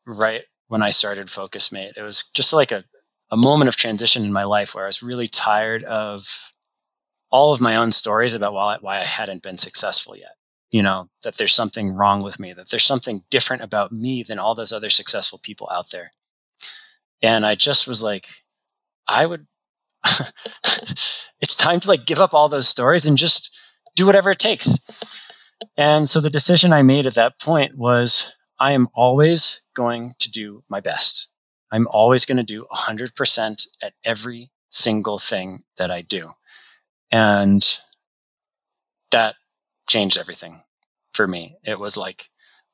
[0.07, 1.97] right when I started FocusMate.
[1.97, 2.85] It was just like a,
[3.31, 6.53] a moment of transition in my life where I was really tired of
[7.35, 10.37] all of my own stories about why, why I hadn't been successful yet.
[10.70, 14.39] You know, that there's something wrong with me, that there's something different about me than
[14.39, 16.12] all those other successful people out there.
[17.22, 18.28] And I just was like,
[19.09, 19.49] I would,
[21.41, 23.51] it's time to like give up all those stories and just
[23.97, 24.78] do whatever it takes.
[25.76, 30.30] And so the decision I made at that point was I am always going to
[30.30, 31.26] do my best.
[31.72, 36.30] I'm always going to do 100% at every single thing that I do.
[37.15, 37.79] And
[39.12, 39.37] that
[39.89, 40.62] changed everything
[41.12, 41.55] for me.
[41.65, 42.29] It was like,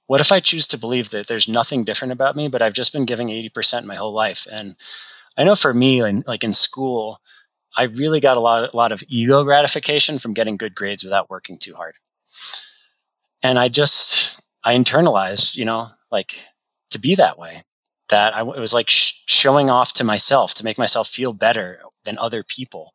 [0.06, 2.94] what if I choose to believe that there's nothing different about me, but I've just
[2.94, 4.46] been giving 80% my whole life?
[4.50, 4.76] And
[5.36, 7.18] I know for me, like in school,
[7.76, 11.28] I really got a lot, a lot of ego gratification from getting good grades without
[11.28, 11.96] working too hard.
[13.42, 16.46] And I just, I internalized, you know, like
[16.92, 17.64] to be that way.
[18.08, 21.82] That I, it was like sh- showing off to myself to make myself feel better
[22.06, 22.94] than other people.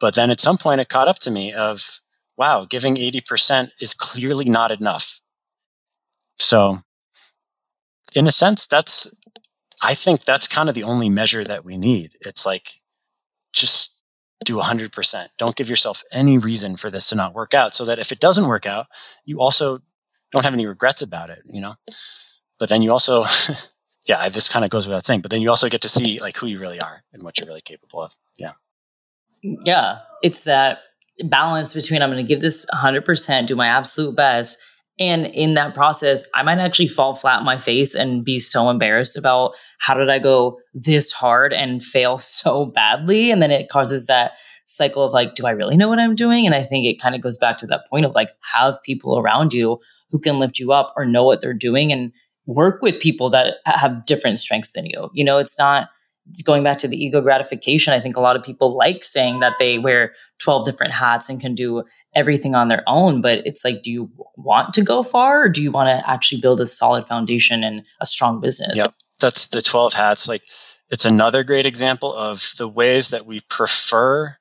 [0.00, 2.00] But then at some point, it caught up to me of,
[2.36, 5.20] wow, giving 80% is clearly not enough.
[6.38, 6.78] So,
[8.14, 9.06] in a sense, that's,
[9.82, 12.12] I think that's kind of the only measure that we need.
[12.22, 12.80] It's like,
[13.52, 13.94] just
[14.44, 15.28] do 100%.
[15.36, 18.20] Don't give yourself any reason for this to not work out so that if it
[18.20, 18.86] doesn't work out,
[19.26, 19.80] you also
[20.32, 21.74] don't have any regrets about it, you know?
[22.58, 23.24] But then you also,
[24.08, 26.36] yeah, this kind of goes without saying, but then you also get to see like
[26.36, 28.14] who you really are and what you're really capable of.
[28.38, 28.52] Yeah.
[29.42, 29.98] Yeah.
[30.22, 30.78] It's that
[31.24, 34.62] balance between I'm going to give this 100%, do my absolute best.
[34.98, 38.68] And in that process, I might actually fall flat on my face and be so
[38.68, 43.30] embarrassed about how did I go this hard and fail so badly.
[43.30, 44.32] And then it causes that
[44.66, 46.46] cycle of like, do I really know what I'm doing?
[46.46, 49.18] And I think it kind of goes back to that point of like, have people
[49.18, 49.80] around you
[50.10, 52.12] who can lift you up or know what they're doing and
[52.46, 55.10] work with people that have different strengths than you.
[55.12, 55.88] You know, it's not
[56.44, 57.92] going back to the ego gratification.
[57.92, 61.40] I think a lot of people like saying that they wear 12 different hats and
[61.40, 63.20] can do everything on their own.
[63.20, 66.40] But it's like, do you want to go far or do you want to actually
[66.40, 68.76] build a solid foundation and a strong business?
[68.76, 68.94] Yep.
[69.20, 70.28] That's the 12 hats.
[70.28, 70.42] Like,
[70.90, 74.36] it's another great example of the ways that we prefer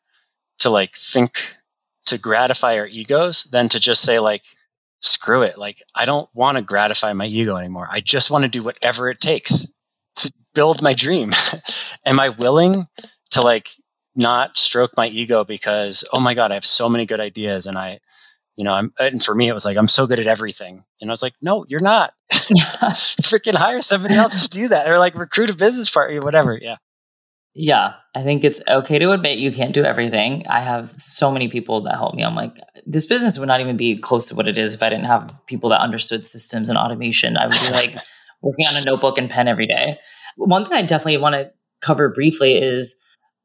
[0.60, 1.56] to like think
[2.08, 4.44] to gratify our egos than to just say like
[5.02, 5.58] screw it.
[5.58, 7.88] Like, I don't want to gratify my ego anymore.
[7.90, 9.68] I just want to do whatever it takes
[10.20, 11.32] to build my dream.
[12.06, 12.86] Am I willing
[13.32, 13.70] to like
[14.16, 17.78] not stroke my ego because, oh my God, I have so many good ideas and
[17.78, 18.00] I,
[18.58, 20.84] you know, I'm, and for me, it was like, I'm so good at everything.
[21.00, 22.14] And I was like, no, you're not.
[22.32, 26.58] Freaking hire somebody else to do that or like recruit a business partner, whatever.
[26.62, 26.76] Yeah.
[27.56, 30.46] Yeah, I think it's okay to admit you can't do everything.
[30.48, 32.24] I have so many people that help me.
[32.24, 32.56] I'm like,
[32.86, 35.30] this business would not even be close to what it is if I didn't have
[35.48, 37.38] people that understood systems and automation.
[37.38, 37.96] I would be like
[38.42, 39.98] working on a notebook and pen every day.
[40.38, 43.00] One thing I definitely want to cover briefly is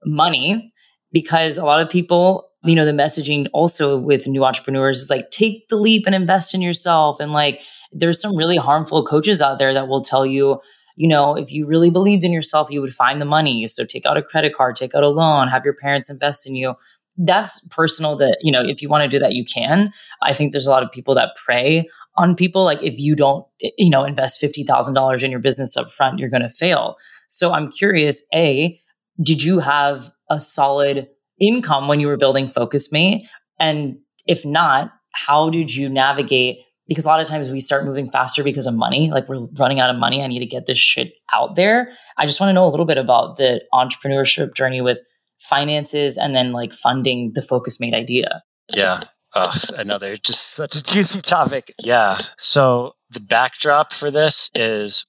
[0.05, 0.72] money,
[1.12, 5.30] because a lot of people, you know, the messaging also with new entrepreneurs is like,
[5.30, 7.20] take the leap and invest in yourself.
[7.20, 7.61] And like,
[7.92, 10.61] there's some really harmful coaches out there that will tell you,
[10.97, 13.66] you know, if you really believed in yourself, you would find the money.
[13.66, 16.55] So take out a credit card, take out a loan, have your parents invest in
[16.55, 16.74] you.
[17.16, 19.92] That's personal that, you know, if you want to do that, you can.
[20.22, 22.64] I think there's a lot of people that prey on people.
[22.64, 26.42] Like if you don't, you know, invest $50,000 in your business up front, you're going
[26.42, 26.96] to fail.
[27.28, 28.80] So I'm curious, A,
[29.22, 31.08] did you have a solid
[31.40, 33.22] income when you were building Focus FocusMate?
[33.58, 36.58] And if not, how did you navigate
[36.88, 39.80] because a lot of times we start moving faster because of money like we're running
[39.80, 42.52] out of money i need to get this shit out there i just want to
[42.52, 45.00] know a little bit about the entrepreneurship journey with
[45.40, 48.42] finances and then like funding the Focus FocusMate idea
[48.74, 49.00] yeah
[49.35, 55.07] oh, another just such a juicy topic yeah so the backdrop for this is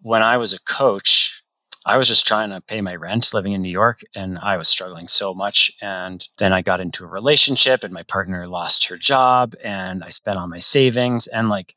[0.00, 1.44] when i was a coach
[1.86, 4.68] I was just trying to pay my rent living in New York and I was
[4.68, 5.70] struggling so much.
[5.82, 10.08] And then I got into a relationship and my partner lost her job and I
[10.08, 11.26] spent all my savings.
[11.26, 11.74] And like,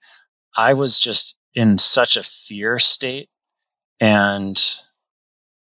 [0.55, 3.29] I was just in such a fear state.
[3.99, 4.57] And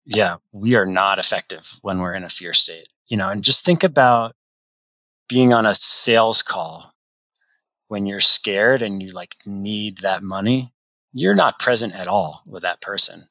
[0.05, 3.63] yeah, we are not effective when we're in a fear state, you know, and just
[3.63, 4.35] think about
[5.27, 6.93] being on a sales call
[7.87, 10.71] when you're scared and you like need that money.
[11.13, 13.25] You're not present at all with that person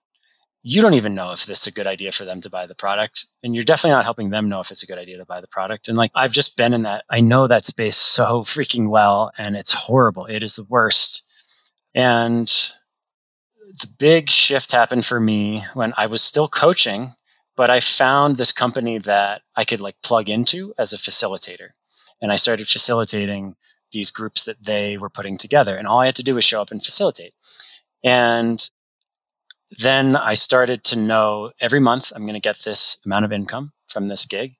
[0.62, 2.74] you don't even know if this is a good idea for them to buy the
[2.74, 3.26] product.
[3.43, 5.49] And you're definitely not helping them know if it's a good idea to buy the
[5.49, 5.88] product.
[5.88, 9.57] And like, I've just been in that, I know that space so freaking well, and
[9.57, 10.26] it's horrible.
[10.26, 11.22] It is the worst.
[11.95, 12.47] And
[13.80, 17.11] the big shift happened for me when I was still coaching,
[17.57, 21.70] but I found this company that I could like plug into as a facilitator.
[22.22, 23.56] And I started facilitating
[23.90, 25.76] these groups that they were putting together.
[25.76, 27.34] And all I had to do was show up and facilitate.
[28.02, 28.70] And
[29.78, 33.72] then I started to know every month I'm going to get this amount of income
[33.88, 34.54] from this gig.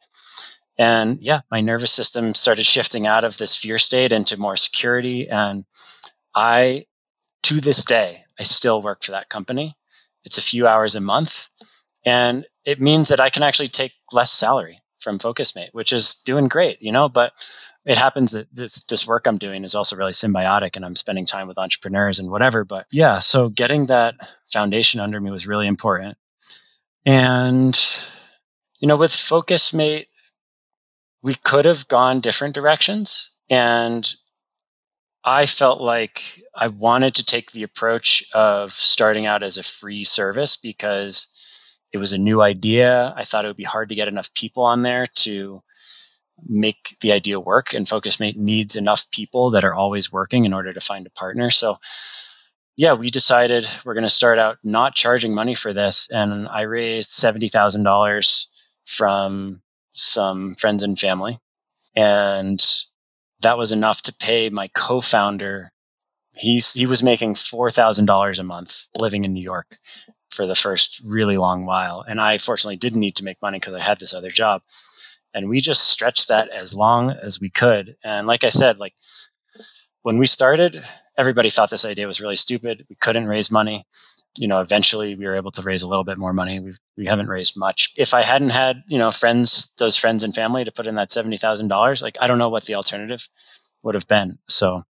[0.78, 5.28] And yeah, my nervous system started shifting out of this fear state into more security.
[5.28, 5.64] And
[6.34, 6.86] I,
[7.44, 9.74] to this day, I still work for that company.
[10.24, 11.48] It's a few hours a month.
[12.04, 16.48] And it means that I can actually take less salary from FocusMate, which is doing
[16.48, 17.32] great, you know, but
[17.84, 21.26] it happens that this this work I'm doing is also really symbiotic and I'm spending
[21.26, 22.64] time with entrepreneurs and whatever.
[22.64, 24.14] But yeah, so getting that
[24.53, 26.16] foundation under me was really important.
[27.05, 27.78] And,
[28.78, 30.07] you know, with FocusMate,
[31.22, 33.30] we could have gone different directions.
[33.50, 34.12] And
[35.24, 40.05] I felt like I wanted to take the approach of starting out as a free
[40.05, 41.28] service because
[41.93, 43.14] it was a new idea.
[43.16, 45.61] I thought it would be hard to get enough people on there to
[46.47, 47.72] make the idea work.
[47.74, 51.51] And Focusmate needs enough people that are always working in order to find a partner.
[51.51, 51.76] So,
[52.76, 56.09] yeah, we decided we're going to start out not charging money for this.
[56.11, 58.47] And I raised $70,000
[58.84, 59.62] from
[59.93, 61.38] some friends and family.
[61.95, 62.64] And
[63.40, 65.70] that was enough to pay my co-founder.
[66.34, 69.76] He's he was making four thousand dollars a month living in New York
[70.33, 73.74] for the first really long while, and I fortunately didn't need to make money because
[73.74, 74.62] I had this other job,
[75.35, 77.97] and we just stretched that as long as we could.
[78.03, 78.95] And like I said, like
[80.03, 80.83] when we started,
[81.16, 82.87] everybody thought this idea was really stupid.
[82.89, 83.85] We couldn't raise money,
[84.39, 86.59] you know, eventually we were able to raise a little bit more money.
[86.59, 87.93] We've, we haven't raised much.
[87.97, 91.11] If I hadn't had, you know, friends, those friends and family to put in that
[91.11, 93.28] $70,000, like I don't know what the alternative
[93.83, 94.39] would have been.
[94.49, 94.85] So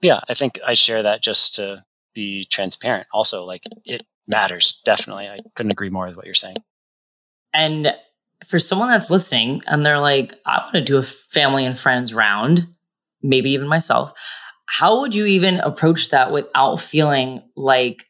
[0.00, 1.84] yeah, I think I share that just to
[2.14, 3.06] be transparent.
[3.12, 4.80] Also, like it matters.
[4.84, 5.28] Definitely.
[5.28, 6.56] I couldn't agree more with what you're saying.
[7.54, 7.92] And
[8.46, 12.14] for someone that's listening and they're like, I want to do a family and friends
[12.14, 12.68] round,
[13.22, 14.12] maybe even myself,
[14.66, 18.04] how would you even approach that without feeling like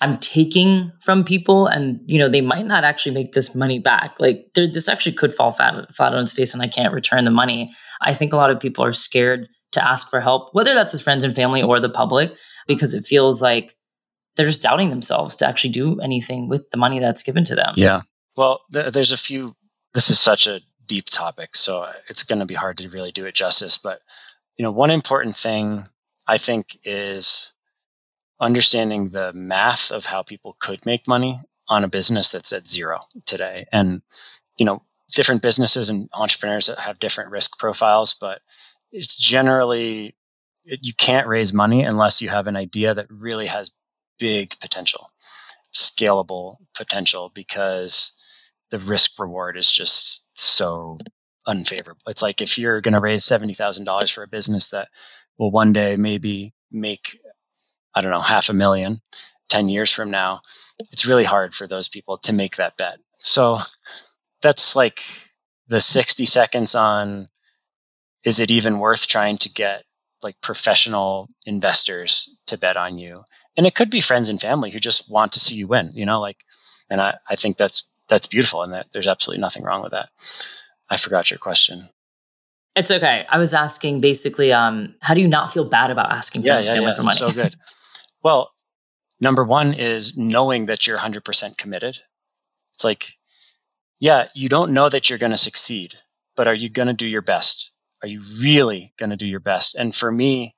[0.00, 4.16] I'm taking from people and you know they might not actually make this money back.
[4.18, 7.30] Like this actually could fall flat, flat on its face and I can't return the
[7.30, 7.72] money.
[8.00, 11.02] I think a lot of people are scared to ask for help, whether that's with
[11.02, 12.36] friends and family or the public,
[12.66, 13.76] because it feels like
[14.36, 17.74] they're just doubting themselves to actually do anything with the money that's given to them.
[17.76, 18.00] Yeah.
[18.36, 19.54] Well, th- there's a few.
[19.94, 23.26] This is such a deep topic, so it's going to be hard to really do
[23.26, 23.76] it justice.
[23.76, 24.00] But
[24.56, 25.84] you know, one important thing
[26.26, 27.52] I think is
[28.40, 33.00] understanding the math of how people could make money on a business that's at zero
[33.24, 33.64] today.
[33.72, 34.02] And,
[34.58, 38.40] you know, different businesses and entrepreneurs that have different risk profiles, but
[38.90, 40.16] it's generally,
[40.64, 43.70] you can't raise money unless you have an idea that really has
[44.22, 45.10] big potential,
[45.74, 48.12] scalable potential, because
[48.70, 50.98] the risk reward is just so
[51.48, 52.02] unfavorable.
[52.06, 54.88] It's like if you're going to raise $70,000 for a business that
[55.38, 57.18] will one day maybe make
[57.94, 59.00] I don't know, half a million
[59.48, 60.40] 10 years from now,
[60.92, 62.98] it's really hard for those people to make that bet.
[63.16, 63.58] So
[64.40, 65.00] that's like
[65.68, 67.26] the 60 seconds on
[68.24, 69.82] is it even worth trying to get
[70.22, 73.24] like professional investors to bet on you?
[73.56, 76.06] And it could be friends and family who just want to see you win, you
[76.06, 76.44] know, like,
[76.88, 80.08] and I, I think that's, that's beautiful and that there's absolutely nothing wrong with that.
[80.90, 81.88] I forgot your question.
[82.74, 83.26] It's okay.
[83.28, 86.80] I was asking basically, um, how do you not feel bad about asking yeah, yeah,
[86.80, 86.94] yeah.
[86.94, 87.16] for money?
[87.16, 87.54] So good.
[88.24, 88.52] Well,
[89.20, 91.98] number one is knowing that you're 100% committed.
[92.72, 93.14] It's like,
[93.98, 95.94] yeah, you don't know that you're going to succeed,
[96.36, 97.72] but are you going to do your best?
[98.02, 99.74] Are you really going to do your best?
[99.74, 100.54] And for me,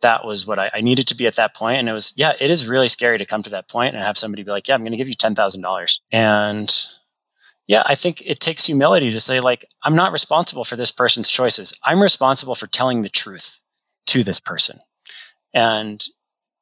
[0.00, 1.78] that was what I, I, needed to be at that point.
[1.78, 4.16] And it was, yeah, it is really scary to come to that point and have
[4.16, 5.98] somebody be like, yeah, I'm going to give you $10,000.
[6.12, 6.86] And
[7.66, 11.30] yeah, I think it takes humility to say, like, I'm not responsible for this person's
[11.30, 11.78] choices.
[11.84, 13.60] I'm responsible for telling the truth
[14.06, 14.78] to this person.
[15.52, 16.04] And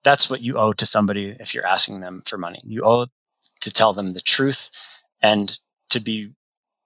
[0.02, 2.60] that's what you owe to somebody if you're asking them for money.
[2.64, 3.06] You owe
[3.60, 4.70] to tell them the truth
[5.22, 5.58] and
[5.90, 6.32] to be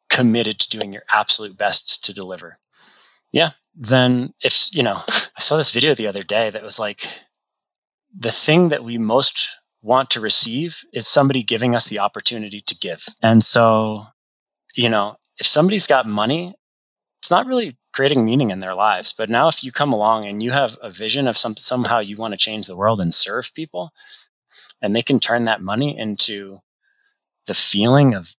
[0.09, 2.59] committed to doing your absolute best to deliver.
[3.33, 3.51] Yeah.
[3.75, 5.01] Then if, you know,
[5.41, 7.01] I saw this video the other day that was like
[8.15, 9.49] the thing that we most
[9.81, 13.07] want to receive is somebody giving us the opportunity to give.
[13.23, 14.05] And so,
[14.77, 16.53] you know, if somebody's got money,
[17.23, 19.15] it's not really creating meaning in their lives.
[19.17, 22.19] But now, if you come along and you have a vision of some somehow you
[22.19, 23.93] want to change the world and serve people,
[24.83, 26.59] and they can turn that money into
[27.47, 28.37] the feeling of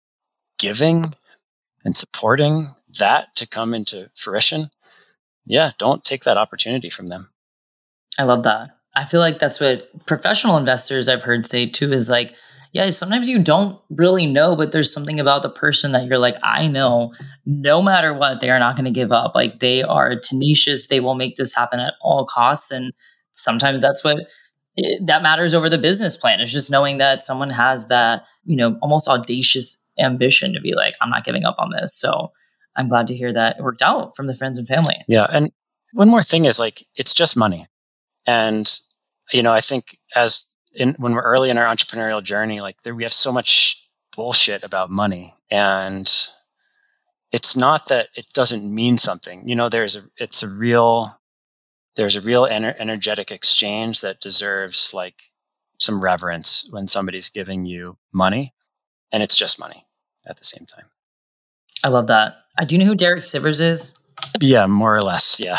[0.59, 1.15] giving
[1.83, 2.67] and supporting
[2.99, 4.69] that to come into fruition,
[5.45, 7.29] yeah, don't take that opportunity from them.
[8.17, 8.77] I love that.
[8.95, 12.33] I feel like that's what professional investors I've heard say too is like,
[12.73, 16.37] yeah, sometimes you don't really know, but there's something about the person that you're like,
[16.41, 17.13] I know
[17.45, 19.35] no matter what, they are not going to give up.
[19.35, 20.87] Like they are tenacious.
[20.87, 22.71] They will make this happen at all costs.
[22.71, 22.93] And
[23.33, 24.19] sometimes that's what
[24.75, 26.39] it, that matters over the business plan.
[26.39, 30.95] is just knowing that someone has that, you know, almost audacious ambition to be like,
[31.01, 31.93] I'm not giving up on this.
[31.93, 32.31] So
[32.76, 34.95] I'm glad to hear that it worked out from the friends and family.
[35.07, 35.28] Yeah.
[35.30, 35.51] And
[35.93, 37.67] one more thing is like, it's just money.
[38.26, 38.72] And,
[39.34, 42.95] you know, I think as in, when we're early in our entrepreneurial journey, like there,
[42.95, 46.11] we have so much bullshit about money and
[47.32, 49.47] it's not that it doesn't mean something.
[49.47, 51.19] You know, there's a, it's a real,
[51.95, 55.24] there's a real ener- energetic exchange that deserves like
[55.78, 58.53] some reverence when somebody's giving you money.
[59.11, 59.86] and it's just money
[60.28, 60.86] at the same time.
[61.84, 62.36] I love that.
[62.57, 63.97] Uh, do you know who Derek Sivers is?
[64.39, 65.39] Yeah, more or less.
[65.39, 65.57] Yeah.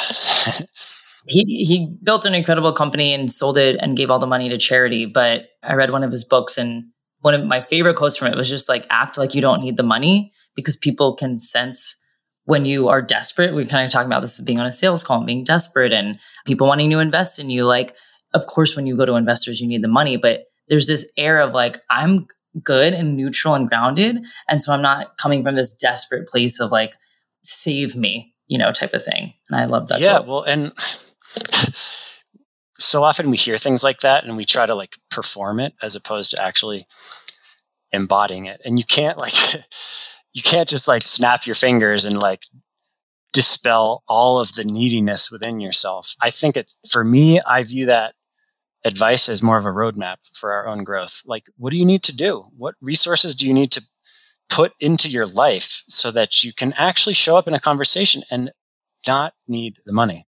[1.26, 4.58] he he built an incredible company and sold it and gave all the money to
[4.58, 5.06] charity.
[5.06, 6.84] But I read one of his books and
[7.20, 9.76] one of my favorite quotes from it was just like act like you don't need
[9.76, 12.02] the money because people can sense
[12.44, 13.54] when you are desperate.
[13.54, 16.18] We kind of talking about this being on a sales call and being desperate and
[16.44, 17.64] people wanting to invest in you.
[17.64, 17.94] Like,
[18.34, 21.40] of course, when you go to investors, you need the money, but there's this air
[21.40, 22.26] of like, I'm
[22.62, 24.24] good and neutral and grounded.
[24.48, 26.94] And so I'm not coming from this desperate place of like,
[27.44, 29.34] save me, you know, type of thing.
[29.48, 30.00] And I love that.
[30.00, 30.18] Yeah.
[30.18, 30.28] Quote.
[30.28, 30.72] Well, and
[32.78, 35.96] so often we hear things like that and we try to like perform it as
[35.96, 36.84] opposed to actually
[37.92, 38.60] embodying it.
[38.64, 39.34] And you can't like,
[40.32, 42.42] you can't just like snap your fingers and like
[43.32, 46.14] dispel all of the neediness within yourself.
[46.20, 48.14] I think it's for me, I view that
[48.84, 51.22] advice as more of a roadmap for our own growth.
[51.26, 52.44] Like, what do you need to do?
[52.56, 53.84] What resources do you need to
[54.48, 58.50] put into your life so that you can actually show up in a conversation and
[59.06, 60.26] not need the money?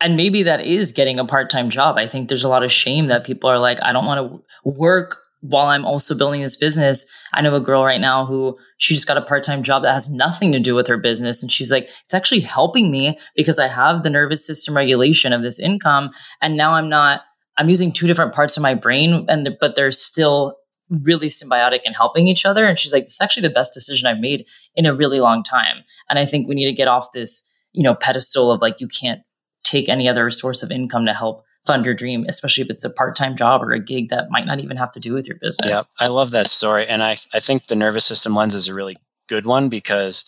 [0.00, 1.96] And maybe that is getting a part time job.
[1.96, 4.70] I think there's a lot of shame that people are like, I don't want to
[4.70, 7.06] work while I'm also building this business.
[7.32, 9.94] I know a girl right now who she just got a part time job that
[9.94, 11.42] has nothing to do with her business.
[11.42, 15.42] And she's like, it's actually helping me because I have the nervous system regulation of
[15.42, 16.10] this income.
[16.42, 17.22] And now I'm not
[17.58, 20.56] I'm using two different parts of my brain, and the, but they're still
[20.88, 22.66] really symbiotic and helping each other.
[22.66, 25.42] And she's like, "This is actually the best decision I've made in a really long
[25.42, 28.80] time." And I think we need to get off this, you know, pedestal of like
[28.80, 29.22] you can't
[29.64, 32.90] take any other source of income to help fund your dream, especially if it's a
[32.90, 35.68] part-time job or a gig that might not even have to do with your business.
[35.68, 38.74] Yeah, I love that story, and I I think the nervous system lens is a
[38.74, 38.96] really
[39.28, 40.24] good one because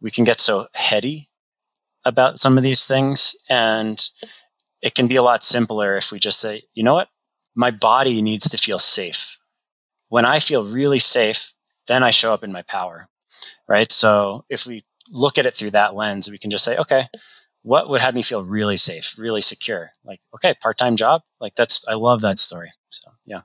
[0.00, 1.28] we can get so heady
[2.04, 4.08] about some of these things and
[4.82, 7.08] it can be a lot simpler if we just say, you know what?
[7.54, 9.38] My body needs to feel safe.
[10.08, 11.52] When I feel really safe,
[11.86, 13.08] then I show up in my power,
[13.68, 13.90] right?
[13.90, 17.06] So if we look at it through that lens, we can just say, okay,
[17.62, 19.90] what would have me feel really safe, really secure?
[20.04, 21.22] Like, okay, part time job.
[21.40, 22.72] Like, that's, I love that story.
[22.88, 23.40] So, yeah.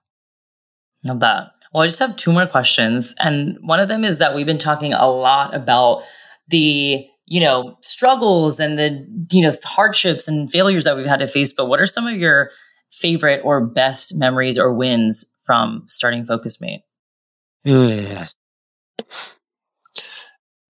[1.03, 1.51] Love that.
[1.73, 3.13] Well, I just have two more questions.
[3.19, 6.03] And one of them is that we've been talking a lot about
[6.47, 11.27] the you know struggles and the you know hardships and failures that we've had to
[11.27, 12.51] face but what are some of your
[12.91, 16.81] favorite or best memories or wins from starting focus focusmate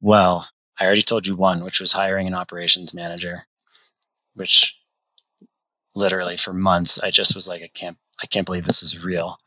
[0.01, 0.47] well
[0.79, 3.45] i already told you one which was hiring an operations manager
[4.33, 4.79] which
[5.95, 9.37] literally for months i just was like i can't i can't believe this is real.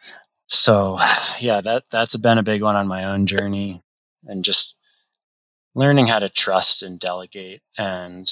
[0.48, 0.98] So
[1.40, 3.82] yeah that that's been a big one on my own journey
[4.24, 4.77] and just
[5.78, 8.28] learning how to trust and delegate and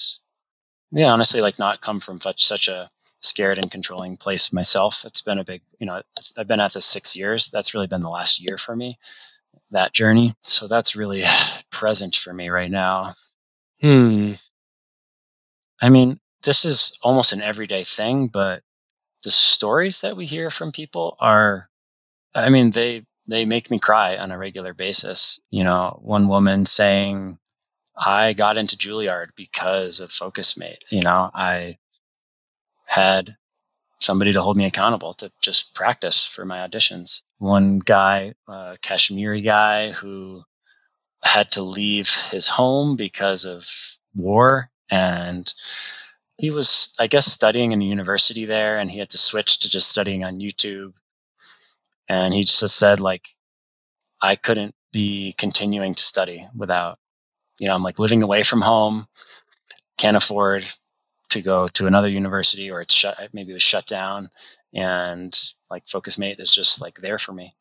[0.90, 2.90] yeah honestly like not come from such such a
[3.20, 5.04] scared and controlling place myself.
[5.04, 6.02] It's been a big you know
[6.36, 7.48] i've been at this six years.
[7.48, 8.98] That's really been the last year for me
[9.70, 10.34] that journey.
[10.40, 11.22] So that's really
[11.70, 13.12] present for me right now.
[13.80, 14.32] Hmm.
[15.80, 18.62] I mean this is almost an everyday thing but
[19.22, 21.68] the stories that we hear from people are
[22.34, 25.40] i mean they they make me cry on a regular basis.
[25.50, 27.38] You know, one woman saying,
[27.96, 30.82] I got into Juilliard because of Focusmate.
[30.90, 31.78] You know, I
[32.86, 33.36] had
[34.00, 37.22] somebody to hold me accountable to just practice for my auditions.
[37.38, 40.42] One guy, a Kashmiri guy who
[41.24, 43.68] had to leave his home because of
[44.14, 45.52] war and
[46.38, 49.70] he was, I guess, studying in a university there and he had to switch to
[49.70, 50.92] just studying on YouTube
[52.08, 53.28] and he just said, like,
[54.22, 56.98] I couldn't be continuing to study without,
[57.60, 59.06] you know, I'm like living away from home,
[59.98, 60.64] can't afford
[61.30, 64.30] to go to another university or it's shut, maybe it was shut down.
[64.74, 65.38] And
[65.70, 67.52] like Focusmate is just like there for me.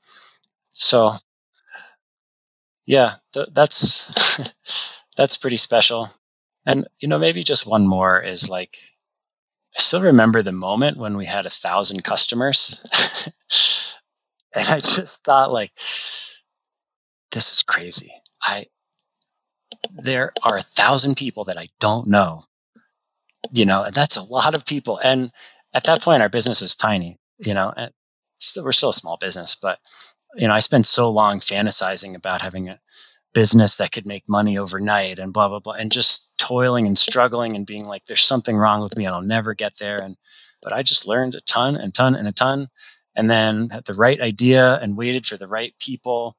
[0.71, 1.13] So
[2.85, 4.51] yeah, th- that's,
[5.17, 6.09] that's pretty special.
[6.65, 8.75] And, you know, maybe just one more is like,
[9.77, 12.85] I still remember the moment when we had a thousand customers.
[14.55, 15.71] And I just thought like,
[17.31, 18.11] this is crazy.
[18.41, 18.65] I,
[19.97, 22.43] there are a thousand people that I don't know,
[23.51, 24.99] you know, and that's a lot of people.
[25.03, 25.31] And
[25.73, 27.91] at that point, our business was tiny, you know, and
[28.39, 29.79] still, we're still a small business, but
[30.35, 32.79] you know, I spent so long fantasizing about having a
[33.33, 37.55] business that could make money overnight and blah, blah, blah, and just toiling and struggling
[37.55, 39.97] and being like, there's something wrong with me and I'll never get there.
[39.97, 40.15] And,
[40.63, 42.69] but I just learned a ton and ton and a ton
[43.15, 46.35] and then had the right idea and waited for the right people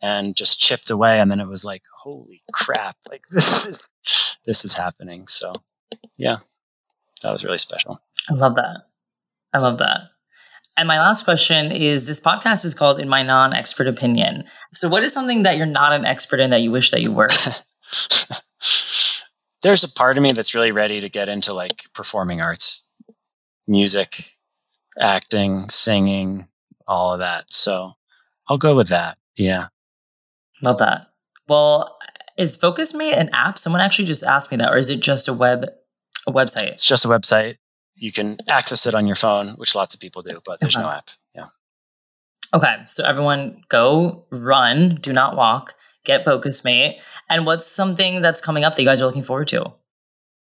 [0.00, 3.88] and just chipped away and then it was like holy crap like this is
[4.46, 5.52] this is happening so
[6.16, 6.36] yeah
[7.22, 7.98] that was really special
[8.30, 8.82] i love that
[9.52, 10.02] i love that
[10.78, 14.44] And my last question is this podcast is called In My Non Expert Opinion.
[14.72, 17.10] So, what is something that you're not an expert in that you wish that you
[17.10, 17.26] were?
[19.62, 22.88] There's a part of me that's really ready to get into like performing arts,
[23.66, 24.30] music,
[25.00, 26.48] acting, singing,
[26.86, 27.52] all of that.
[27.52, 27.94] So,
[28.48, 29.18] I'll go with that.
[29.36, 29.66] Yeah.
[30.62, 31.06] Love that.
[31.48, 31.98] Well,
[32.36, 33.58] is Focusmate an app?
[33.58, 35.66] Someone actually just asked me that, or is it just a web
[36.26, 36.68] a website?
[36.68, 37.56] It's just a website.
[37.96, 40.84] You can access it on your phone, which lots of people do, but there's okay.
[40.84, 41.10] no app.
[41.34, 41.46] Yeah.
[42.54, 47.00] Okay, so everyone go run, do not walk, get Focusmate.
[47.28, 49.72] And what's something that's coming up that you guys are looking forward to?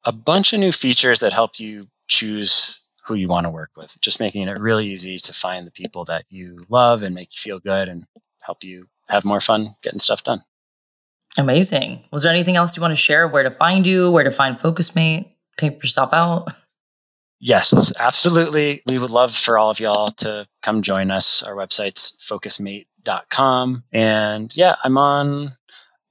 [0.05, 4.01] A bunch of new features that help you choose who you want to work with,
[4.01, 7.39] just making it really easy to find the people that you love and make you
[7.39, 8.05] feel good and
[8.45, 10.43] help you have more fun getting stuff done.
[11.39, 12.05] Amazing.
[12.13, 13.27] Was there anything else you want to share?
[13.27, 16.49] Where to find you, where to find Focusmate, pick yourself out?
[17.41, 18.83] Yes, absolutely.
[18.87, 21.43] We would love for all of y'all to come join us.
[21.43, 23.85] Our website's focusmate.com.
[23.93, 25.49] And yeah, I'm on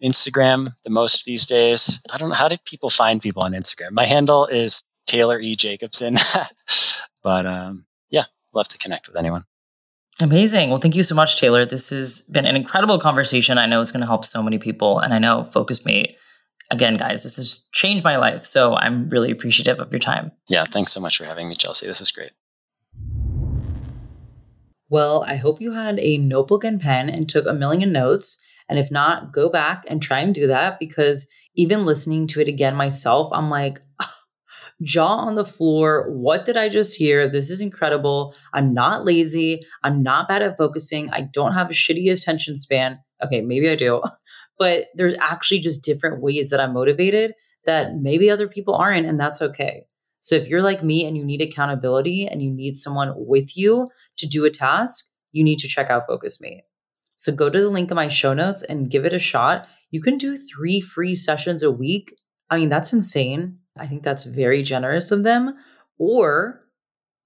[0.03, 2.01] Instagram the most these days.
[2.11, 3.91] I don't know how do people find people on Instagram.
[3.91, 5.55] My handle is Taylor E.
[5.55, 6.15] Jacobson.
[7.23, 8.23] but um, yeah,
[8.53, 9.43] love to connect with anyone.
[10.21, 10.69] Amazing.
[10.69, 11.65] Well, thank you so much, Taylor.
[11.65, 13.57] This has been an incredible conversation.
[13.57, 14.99] I know it's going to help so many people.
[14.99, 16.15] And I know Focus Focusmate,
[16.69, 18.45] again, guys, this has changed my life.
[18.45, 20.31] So I'm really appreciative of your time.
[20.47, 20.63] Yeah.
[20.63, 21.87] Thanks so much for having me, Chelsea.
[21.87, 22.31] This is great.
[24.89, 28.39] Well, I hope you had a notebook and pen and took a million notes.
[28.69, 32.47] And if not, go back and try and do that because even listening to it
[32.47, 33.81] again myself, I'm like,
[34.83, 36.09] jaw on the floor.
[36.09, 37.29] What did I just hear?
[37.29, 38.35] This is incredible.
[38.53, 39.65] I'm not lazy.
[39.83, 41.09] I'm not bad at focusing.
[41.11, 42.99] I don't have a shitty attention span.
[43.23, 44.01] Okay, maybe I do.
[44.59, 47.33] But there's actually just different ways that I'm motivated
[47.65, 49.85] that maybe other people aren't, and that's okay.
[50.19, 53.89] So if you're like me and you need accountability and you need someone with you
[54.17, 56.61] to do a task, you need to check out Focusmate.
[57.15, 59.67] So go to the link in my show notes and give it a shot.
[59.89, 62.15] You can do three free sessions a week.
[62.49, 63.57] I mean, that's insane.
[63.77, 65.57] I think that's very generous of them.
[65.97, 66.61] Or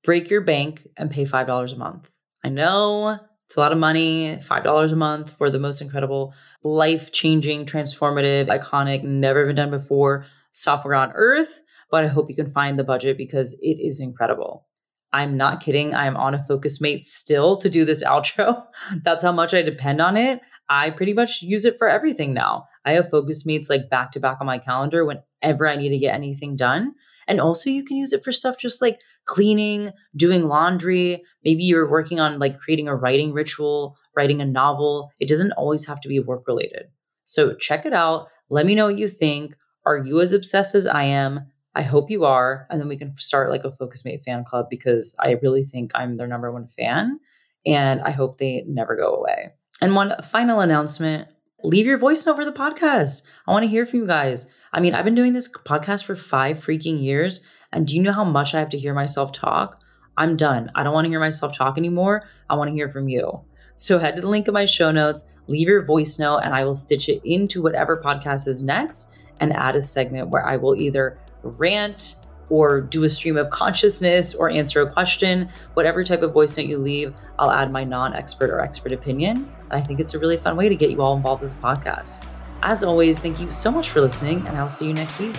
[0.03, 2.09] break your bank and pay $5 a month.
[2.43, 7.11] I know it's a lot of money, $5 a month for the most incredible, life
[7.11, 11.61] changing, transformative, iconic, never been done before software on earth.
[11.91, 14.67] But I hope you can find the budget because it is incredible.
[15.13, 15.95] I'm not kidding.
[15.95, 18.65] I'm on a Focusmate still to do this outro.
[19.03, 20.41] That's how much I depend on it.
[20.69, 22.65] I pretty much use it for everything now.
[22.85, 26.15] I have Focusmates like back to back on my calendar whenever I need to get
[26.15, 26.93] anything done.
[27.27, 31.23] And also, you can use it for stuff just like cleaning, doing laundry.
[31.43, 35.11] Maybe you're working on like creating a writing ritual, writing a novel.
[35.19, 36.85] It doesn't always have to be work related.
[37.25, 38.27] So check it out.
[38.49, 39.55] Let me know what you think.
[39.85, 41.51] Are you as obsessed as I am?
[41.73, 42.67] I hope you are.
[42.69, 46.17] And then we can start like a Focusmate fan club because I really think I'm
[46.17, 47.19] their number one fan.
[47.65, 49.51] And I hope they never go away.
[49.81, 51.27] And one final announcement
[51.63, 53.25] leave your voice note for the podcast.
[53.47, 54.51] I want to hear from you guys.
[54.71, 57.41] I mean, I've been doing this podcast for five freaking years.
[57.71, 59.81] And do you know how much I have to hear myself talk?
[60.17, 60.71] I'm done.
[60.75, 62.23] I don't want to hear myself talk anymore.
[62.49, 63.41] I want to hear from you.
[63.75, 66.63] So head to the link in my show notes, leave your voice note, and I
[66.63, 69.11] will stitch it into whatever podcast is next
[69.41, 72.15] and add a segment where I will either rant,
[72.49, 76.67] or do a stream of consciousness or answer a question, whatever type of voice note
[76.67, 79.51] you leave, I'll add my non expert or expert opinion.
[79.71, 82.25] I think it's a really fun way to get you all involved with the podcast.
[82.61, 85.35] As always, thank you so much for listening, and I'll see you next week.